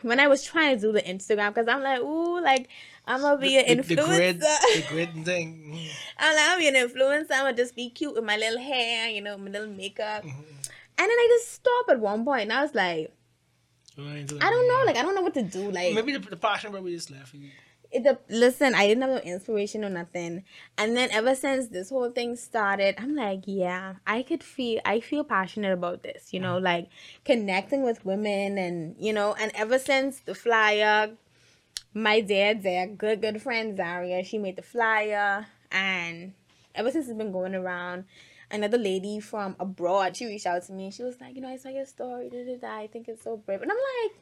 [0.01, 2.69] when I was trying to do the Instagram because I'm like ooh like
[3.05, 5.79] I'm gonna be an The, the influencer grid, the grid thing.
[6.17, 9.09] I'm like I'm be an influencer I'm gonna just be cute with my little hair
[9.09, 10.39] you know my little makeup Mm-hmm.
[10.39, 13.11] and then I just stopped at one point and I was like
[13.97, 16.71] I don't know like I don't know what to do like Maybe the, the passion
[16.71, 17.33] probably just left.
[17.33, 17.49] you.
[17.91, 20.43] It, the, listen, I didn't have no inspiration or nothing.
[20.77, 24.99] And then ever since this whole thing started, I'm like, yeah, I could feel, I
[24.99, 26.89] feel passionate about this, you know, like
[27.25, 31.11] connecting with women and, you know, and ever since the flyer,
[31.93, 35.47] my dad, their good, good friend Zaria, she made the flyer.
[35.71, 36.33] And
[36.75, 38.05] ever since it's been going around,
[38.51, 40.91] another lady from abroad, she reached out to me.
[40.91, 42.77] She was like, you know, I saw your story, da, da, da.
[42.77, 43.61] I think it's so brave.
[43.61, 44.19] And I'm like,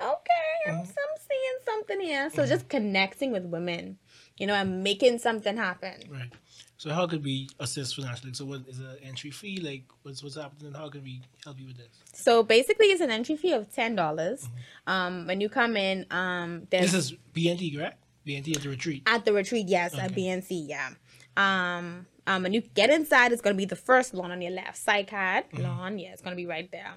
[0.00, 2.30] okay, I'm, I'm seeing something here.
[2.30, 3.98] So just connecting with women,
[4.38, 5.94] you know, and making something happen.
[6.10, 6.30] Right.
[6.78, 8.32] So how could we assist financially?
[8.32, 9.60] So what is an entry fee?
[9.60, 10.72] Like what's what's happening?
[10.72, 11.88] How can we help you with this?
[12.14, 14.48] So basically, it's an entry fee of ten dollars.
[14.86, 18.02] Um, when you come in, um, This is BNT, correct?
[18.26, 19.02] BNT at the retreat.
[19.06, 20.90] at the retreat, yes, at BNT, yeah.
[21.36, 24.76] Um, um, when you get inside, it's gonna be the first lawn on your left,
[24.76, 25.98] side card lawn.
[25.98, 26.92] Yeah, it's gonna be right there.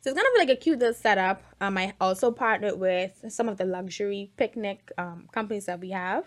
[0.00, 1.42] So it's gonna be like a cute little setup.
[1.60, 6.24] Um, I also partnered with some of the luxury picnic um companies that we have,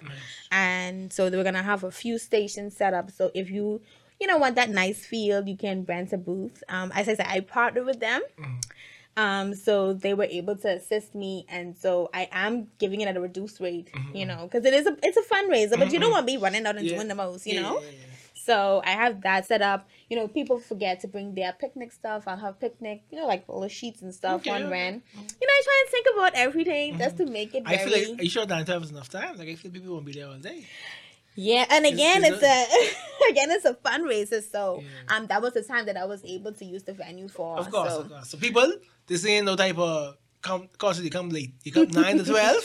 [0.51, 3.11] and so we're gonna have a few stations set up.
[3.11, 3.81] So if you
[4.19, 6.63] you know want that nice feel, you can rent a booth.
[6.69, 8.21] Um, as I said, I partnered with them.
[9.17, 13.15] Um, so they were able to assist me, and so I am giving it at
[13.15, 16.11] a reduced rate, you know, because it is a it's a fundraiser, but you don't
[16.11, 16.95] want to be running out and Yeah.
[16.95, 17.81] doing the most, you Yeah, know.
[17.81, 17.89] yeah.
[18.45, 19.87] So I have that set up.
[20.09, 22.25] You know, people forget to bring their picnic stuff.
[22.27, 25.03] I'll have picnic, you know, like little sheets and stuff Okay, on rent.
[25.15, 27.89] You know, I try and think about everything just to make it I very.
[27.89, 29.35] feel like, are you sure downtown is enough time?
[29.39, 30.67] Like, I feel people won't be there all day.
[31.35, 34.41] Yeah, and again, is it's a again, it's a fundraiser.
[34.43, 35.15] So Yeah.
[35.17, 37.57] um, that was the time that I was able to use the venue for.
[37.57, 38.01] Of course, so.
[38.01, 38.29] of course.
[38.29, 38.71] So people,
[39.07, 40.69] this ain't no type of come.
[40.77, 41.53] Cause you come late.
[41.63, 42.63] You come nine to twelve.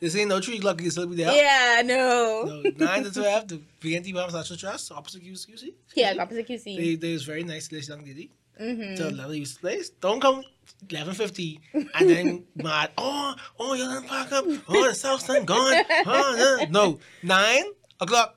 [0.00, 0.80] this ain't no three o'clock.
[0.80, 1.32] You still be there.
[1.34, 2.44] Yeah, no.
[2.46, 3.48] No, nine to twelve.
[3.48, 5.72] The BNT Farm Social Trust opposite QC.
[5.96, 6.76] Yeah, opposite QC.
[6.76, 8.30] They, they was very nice, this young lady.
[8.60, 8.96] Mm-hmm.
[8.96, 9.90] So used place.
[9.90, 10.44] Don't come
[10.88, 12.90] eleven fifty and then mad.
[12.98, 14.44] Oh, oh, you're done pack up.
[14.68, 15.82] Oh, the South Sun gone.
[16.06, 16.90] Oh, no.
[16.90, 17.64] no, nine
[18.00, 18.36] o'clock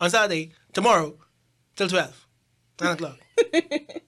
[0.00, 1.14] on Saturday tomorrow
[1.76, 2.26] till twelve.
[2.80, 3.18] Nine o'clock.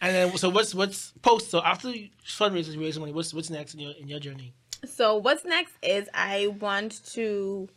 [0.00, 1.50] and then so what's what's post?
[1.50, 1.88] So after
[2.24, 3.12] fundraisers, you raise money.
[3.12, 4.52] What's what's next in your in your journey?
[4.84, 7.68] So what's next is I want to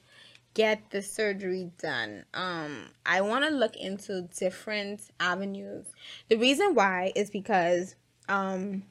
[0.53, 2.25] get the surgery done.
[2.33, 5.85] Um, I want to look into different avenues.
[6.29, 7.95] The reason why is because
[8.29, 8.83] um,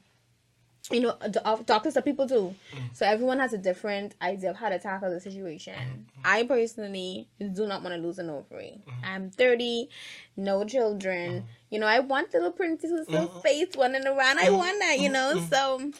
[0.90, 2.55] you know, uh, doctors are people too.
[2.74, 2.96] Mm.
[2.96, 5.74] So everyone has a different idea of how to tackle the situation.
[5.74, 6.20] Mm-hmm.
[6.24, 8.83] I personally do not want to lose an ovary.
[8.88, 9.05] Mm-hmm.
[9.05, 9.88] I'm 30,
[10.37, 11.31] no children.
[11.31, 11.46] Mm-hmm.
[11.70, 14.38] You know, I want the little princesses with face running around.
[14.38, 15.40] I want that, you know.
[15.50, 15.92] So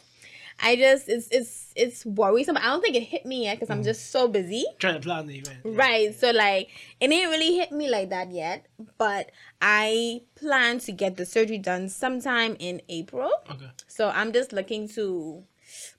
[0.61, 2.57] I just it's it's it's worrisome.
[2.57, 4.65] I don't think it hit me yet because I'm just so busy.
[4.79, 5.59] Trying to plan the event.
[5.63, 6.13] Right.
[6.13, 8.67] So like it didn't really hit me like that yet.
[8.97, 9.31] But
[9.61, 13.31] I plan to get the surgery done sometime in April.
[13.49, 13.69] Okay.
[13.87, 15.43] So I'm just looking to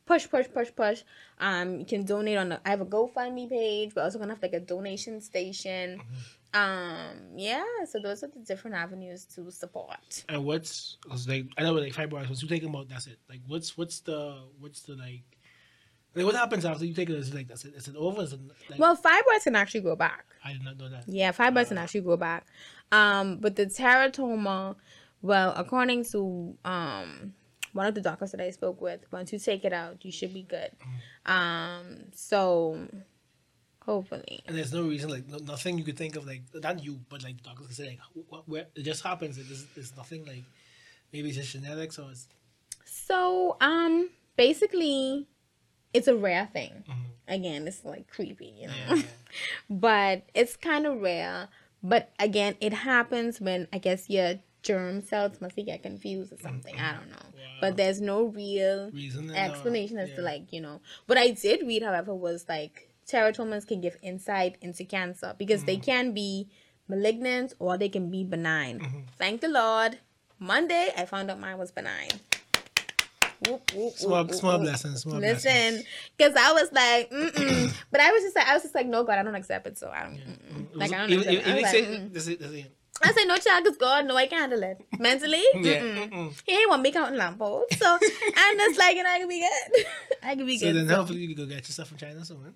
[0.06, 1.02] push, push, push, push.
[1.38, 2.50] Um, you can donate on.
[2.50, 3.94] The, I have a GoFundMe page.
[3.94, 6.00] We're also gonna have like a donation station.
[6.54, 7.64] Um, yeah.
[7.88, 10.24] So those are the different avenues to support.
[10.28, 12.26] And what's like I know like fibroids.
[12.26, 13.18] Once you take them out, that's it.
[13.28, 15.22] Like what's what's the what's the like.
[16.14, 17.16] Like what happens after you take it?
[17.16, 17.74] Is it like that's it?
[17.74, 18.22] Is it over?
[18.22, 20.26] Is it like, Well, fibroids can actually grow back.
[20.44, 21.04] I did not know that.
[21.08, 22.46] Yeah, fibroids can actually grow back.
[22.90, 24.76] Um, but the teratoma,
[25.22, 27.34] well, according to um
[27.72, 30.34] one of the doctors that I spoke with, once you take it out, you should
[30.34, 30.70] be good.
[31.24, 32.86] Um, so
[33.84, 34.42] hopefully.
[34.46, 37.22] And there's no reason, like no, nothing you could think of, like not you, but
[37.22, 39.38] like doctors can say, like what, where it just happens.
[39.38, 40.44] Like, there's, there's nothing like
[41.12, 42.28] maybe it's just genetics or it's
[42.84, 45.26] So um, basically,
[45.92, 46.84] it's a rare thing.
[46.88, 47.00] Mm-hmm.
[47.28, 48.74] Again, it's like creepy, you know.
[48.88, 49.02] yeah, yeah.
[49.70, 51.48] but it's kind of rare.
[51.82, 56.74] But again, it happens when I guess your germ cells must get confused or something.
[56.74, 56.98] I mm-hmm.
[56.98, 57.26] don't know.
[57.60, 59.30] But there's no real reason.
[59.34, 60.80] explanation as to like you know.
[61.06, 65.76] What I did read, however, was like teratomas can give insight into cancer because they
[65.76, 65.84] mm-hmm.
[65.84, 66.48] can be
[66.88, 69.06] malignant or they can be benign.
[69.16, 69.98] Thank the Lord.
[70.38, 72.10] Monday, I found out mine was benign.
[73.48, 75.02] Whoop, whoop, small whoop, small blessings.
[75.02, 75.82] Small Listen,
[76.16, 77.74] because I was like, mm-mm.
[77.90, 79.78] but I was just like, I was just like, no, God, I don't accept it,
[79.78, 80.14] so I don't.
[80.16, 80.66] Mm-mm.
[80.74, 81.46] Like I don't even, accept it.
[81.46, 82.66] I even, was say, like, this is- this is-
[83.04, 84.80] I say no child is God, no, I can't handle it.
[85.00, 85.80] Mentally, yeah.
[85.80, 86.10] mm-mm.
[86.10, 86.42] mm-mm.
[86.46, 87.98] he ain't want me counting lampposts, so
[88.36, 89.86] I'm just like, you know, I can be good.
[90.22, 90.76] I can be So good.
[90.76, 90.88] then so.
[90.88, 92.54] Then hopefully you can go get yourself from China soon.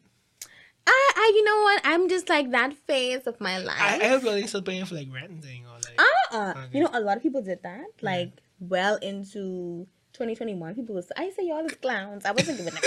[0.86, 1.80] I, I, you know what?
[1.84, 3.76] I'm just like that phase of my life.
[3.80, 6.00] I, I hope you're still paying for like rent and thing or like.
[6.00, 6.50] uh-uh.
[6.50, 6.78] Okay.
[6.78, 7.86] You know, a lot of people did that.
[8.02, 11.10] Like, well into 2021, people was.
[11.16, 12.24] I say y'all is clowns.
[12.24, 12.76] I wasn't giving a.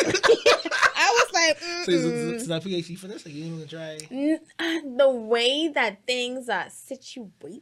[1.02, 2.34] I was like, so is, mm-mm.
[2.36, 3.26] is, is that PhD for this?
[3.26, 3.96] Like you even gonna try?
[4.60, 7.62] Uh, the way that things are situated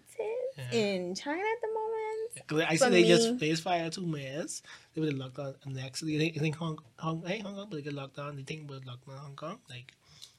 [0.58, 0.72] Yeah.
[0.72, 2.48] in China at the moment.
[2.48, 4.62] 'Cause I see they me- just face fire two mayors.
[4.94, 7.82] They were locked down and actually I think, Hong Hong hey Hong Kong, but they
[7.84, 8.36] get locked down.
[8.38, 9.60] They think about locked down Hong Kong.
[9.70, 9.94] Like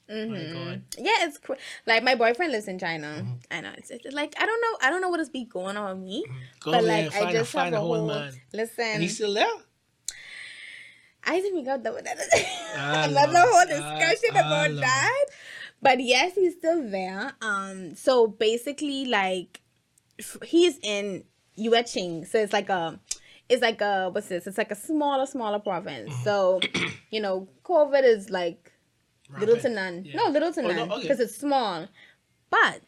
[0.09, 0.53] Mhm.
[0.53, 0.81] god.
[0.97, 1.53] Yeah, it's cr-
[1.85, 3.07] like my boyfriend lives in China.
[3.07, 3.33] Mm-hmm.
[3.51, 4.77] I know it's, it's like I don't know.
[4.81, 6.25] I don't know what is be going on with me.
[6.59, 8.33] Go but there like I a, just find have a a whole man.
[8.53, 8.85] listen.
[8.85, 9.47] And he's still there?
[11.23, 11.93] I think we got that
[12.75, 13.47] another, Lord.
[13.49, 14.83] whole discussion ah, about Lord.
[14.83, 15.25] that.
[15.81, 17.33] But yes, he's still there.
[17.41, 19.61] Um, so basically, like
[20.43, 21.23] he's in
[21.57, 22.99] Yueqing, so it's like a,
[23.47, 24.47] it's like a what's this?
[24.47, 26.11] It's like a smaller, smaller province.
[26.11, 26.23] Mm-hmm.
[26.23, 26.61] So,
[27.11, 28.71] you know, COVID is like
[29.37, 30.05] little to none.
[30.05, 30.15] Yeah.
[30.23, 31.01] No, little to Oh, no, none okay.
[31.03, 31.87] because it's small.
[32.49, 32.81] But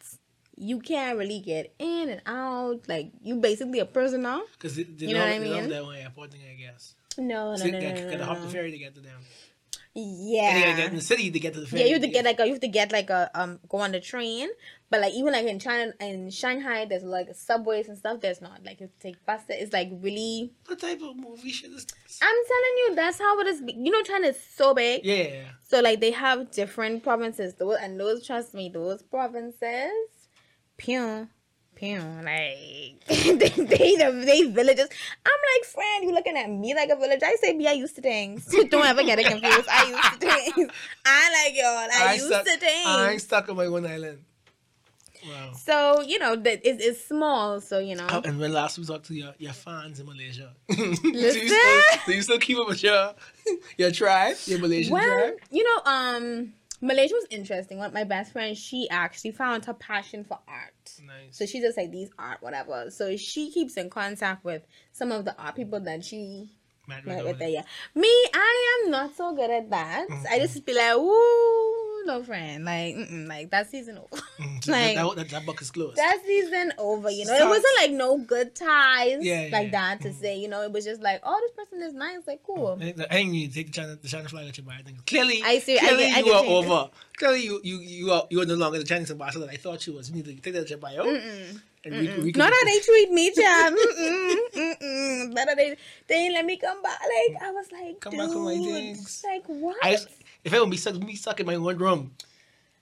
[0.56, 2.88] you can't really get in and out.
[2.88, 4.40] Like you basically a prisoner.
[4.52, 5.70] Because You know love, what I they love mean?
[5.70, 6.94] that one airport thing, I guess.
[7.18, 9.00] No, no, So no, no, gotta, no, gotta no, hop the ferry to get to
[9.00, 9.20] them.
[9.94, 10.48] Yeah.
[10.48, 11.82] And they gotta get in the city to get to the ferry.
[11.82, 13.78] Yeah, you have to get like a you have to get like a um go
[13.78, 14.48] on the train,
[14.88, 18.20] but like even like in China in Shanghai, there's like subways and stuff.
[18.20, 19.46] There's not like you have to take buses.
[19.50, 20.52] It's like really.
[20.66, 22.18] What type of movie shit is this?
[22.22, 23.62] I'm telling you, that's how it is.
[23.66, 25.04] You know, China is so big.
[25.04, 25.44] Yeah.
[25.62, 27.54] So like they have different provinces.
[27.54, 29.92] Those and those, trust me, those provinces,
[30.78, 31.28] pew,
[31.74, 34.88] pew, like they they the they villages.
[35.26, 37.20] I'm like, friend, you looking at me like a village?
[37.24, 38.46] I say, be I used to things.
[38.70, 39.68] Don't ever get it confused.
[39.70, 40.70] I used to things.
[41.04, 42.08] I like y'all.
[42.08, 42.86] I, used stuck, to things.
[42.86, 44.18] I ain't stuck on my one island.
[45.24, 45.52] Wow.
[45.54, 47.60] So you know that it's, it's small.
[47.60, 48.06] So you know.
[48.10, 51.82] Oh, and when last we talked to your, your fans in Malaysia, do, you still,
[52.06, 53.14] do you still keep up with your
[53.76, 55.34] your tribe, your Malaysian well, tribe?
[55.50, 56.52] you know, um,
[56.82, 57.78] Malaysia was interesting.
[57.78, 60.92] One of my best friends, she actually found her passion for art.
[61.06, 61.38] Nice.
[61.38, 62.90] So she just like these art, whatever.
[62.90, 66.50] So she keeps in contact with some of the art people that she
[66.88, 67.48] met with with there.
[67.48, 67.62] Yeah.
[67.94, 70.08] Me, I am not so good at that.
[70.08, 70.24] Mm-hmm.
[70.28, 72.64] I just be like, ooh, no friend.
[72.64, 74.22] Like, mm-mm, like that season over.
[74.42, 75.96] Mm, like that, that, that book is closed.
[75.96, 77.10] that season over.
[77.10, 79.70] You know, it wasn't like no good ties Yeah, yeah, like yeah.
[79.94, 80.36] that to say.
[80.38, 82.26] You know, it was just like, oh, this person is nice.
[82.26, 82.76] Like, cool.
[82.80, 84.82] I think, I think you to take the China, the China flag at your I
[84.82, 86.50] think clearly, I see- I clearly get- I you get are you.
[86.50, 86.90] over.
[87.16, 89.86] Clearly, you you you are you are no longer the Chinese ambassador that I thought
[89.86, 90.08] you was.
[90.10, 91.04] You need to take that at your bio.
[91.84, 93.74] And we, we Not how they treat me, child.
[94.00, 95.34] Mm-mm, mm-mm.
[95.34, 95.76] Better they
[96.08, 97.00] they let me come back.
[97.00, 99.22] Like I was like, Come dude, back with my things.
[99.24, 99.76] like what?
[99.82, 99.96] I,
[100.44, 102.12] if I would be stuck, me stuck in my one room.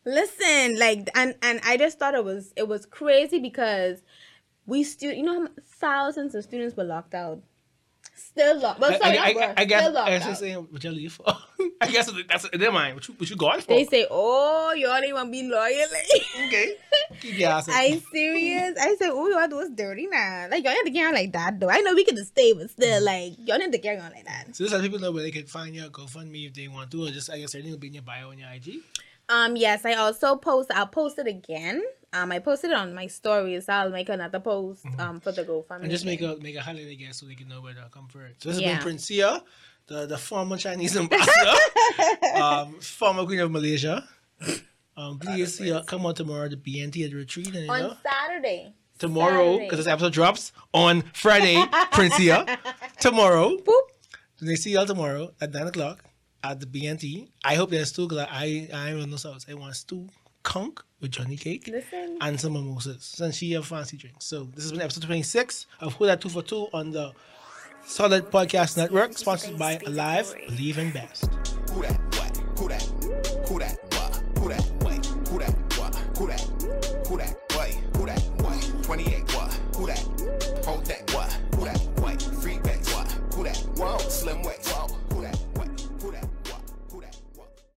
[0.05, 4.03] Listen, like, and and I just thought it was it was crazy because
[4.67, 7.43] we stu you know thousands of students were locked out,
[8.23, 8.61] still.
[8.61, 10.29] Well, I, sorry, I, I, were, I guess still locked I was out.
[10.29, 11.25] just saying, what you leave for?
[11.81, 12.95] I guess that's their mind.
[12.95, 13.69] What you, what you going for?
[13.69, 15.87] They say, "Oh, you only want to be loyal."
[16.47, 16.77] okay,
[17.21, 17.69] keep your ass.
[17.71, 18.77] I serious?
[18.81, 21.33] I said, "Oh, y'all do us dirty now." Like y'all need to carry on like
[21.33, 21.71] that, though.
[21.71, 24.55] I know we can stay, but still, like y'all need to carry on like that.
[24.55, 27.07] So this how people know where they can find your GoFundMe if they want to,
[27.07, 28.81] or just I guess everything will be in your bio on your IG.
[29.29, 30.71] Um, yes, I also post.
[30.75, 31.83] I'll post it again.
[32.13, 33.69] Um, I posted it on my stories.
[33.69, 34.85] I'll make another post.
[34.99, 35.67] Um, for the GoFundMe.
[35.69, 35.83] Mm-hmm.
[35.83, 38.09] And just make a make a holiday guest so they can know where to come
[38.09, 38.37] for it.
[38.43, 38.79] So this has Yeah.
[38.83, 39.43] been Princia,
[39.87, 41.55] the, the former Chinese ambassador,
[42.35, 44.09] um, former queen of Malaysia.
[44.97, 47.47] Um, please see her come on tomorrow to BNT at the retreat.
[47.49, 48.75] And, you know, on Saturday.
[48.99, 51.57] tomorrow, because this episode drops on Friday,
[51.93, 52.59] Princia.
[53.01, 53.57] Tomorrow.
[53.57, 53.83] Boop.
[54.37, 56.05] So they see y'all tomorrow at 9 o'clock
[56.45, 57.29] at the BNT.
[57.43, 59.47] I hope there's stew because I, I don't know south.
[59.49, 60.07] I want stew
[60.43, 62.19] conch with Johnny cake Listen.
[62.21, 63.03] and some mimosas.
[63.05, 64.27] Since she have fancy drinks.
[64.27, 67.13] So this has been episode 26 of Who Dat 2 for 2 on the
[67.87, 71.31] Solid Podcast Network, sponsored by ALIV, Believe in Best.
[71.73, 71.83] Who
[72.69, 72.90] Dat?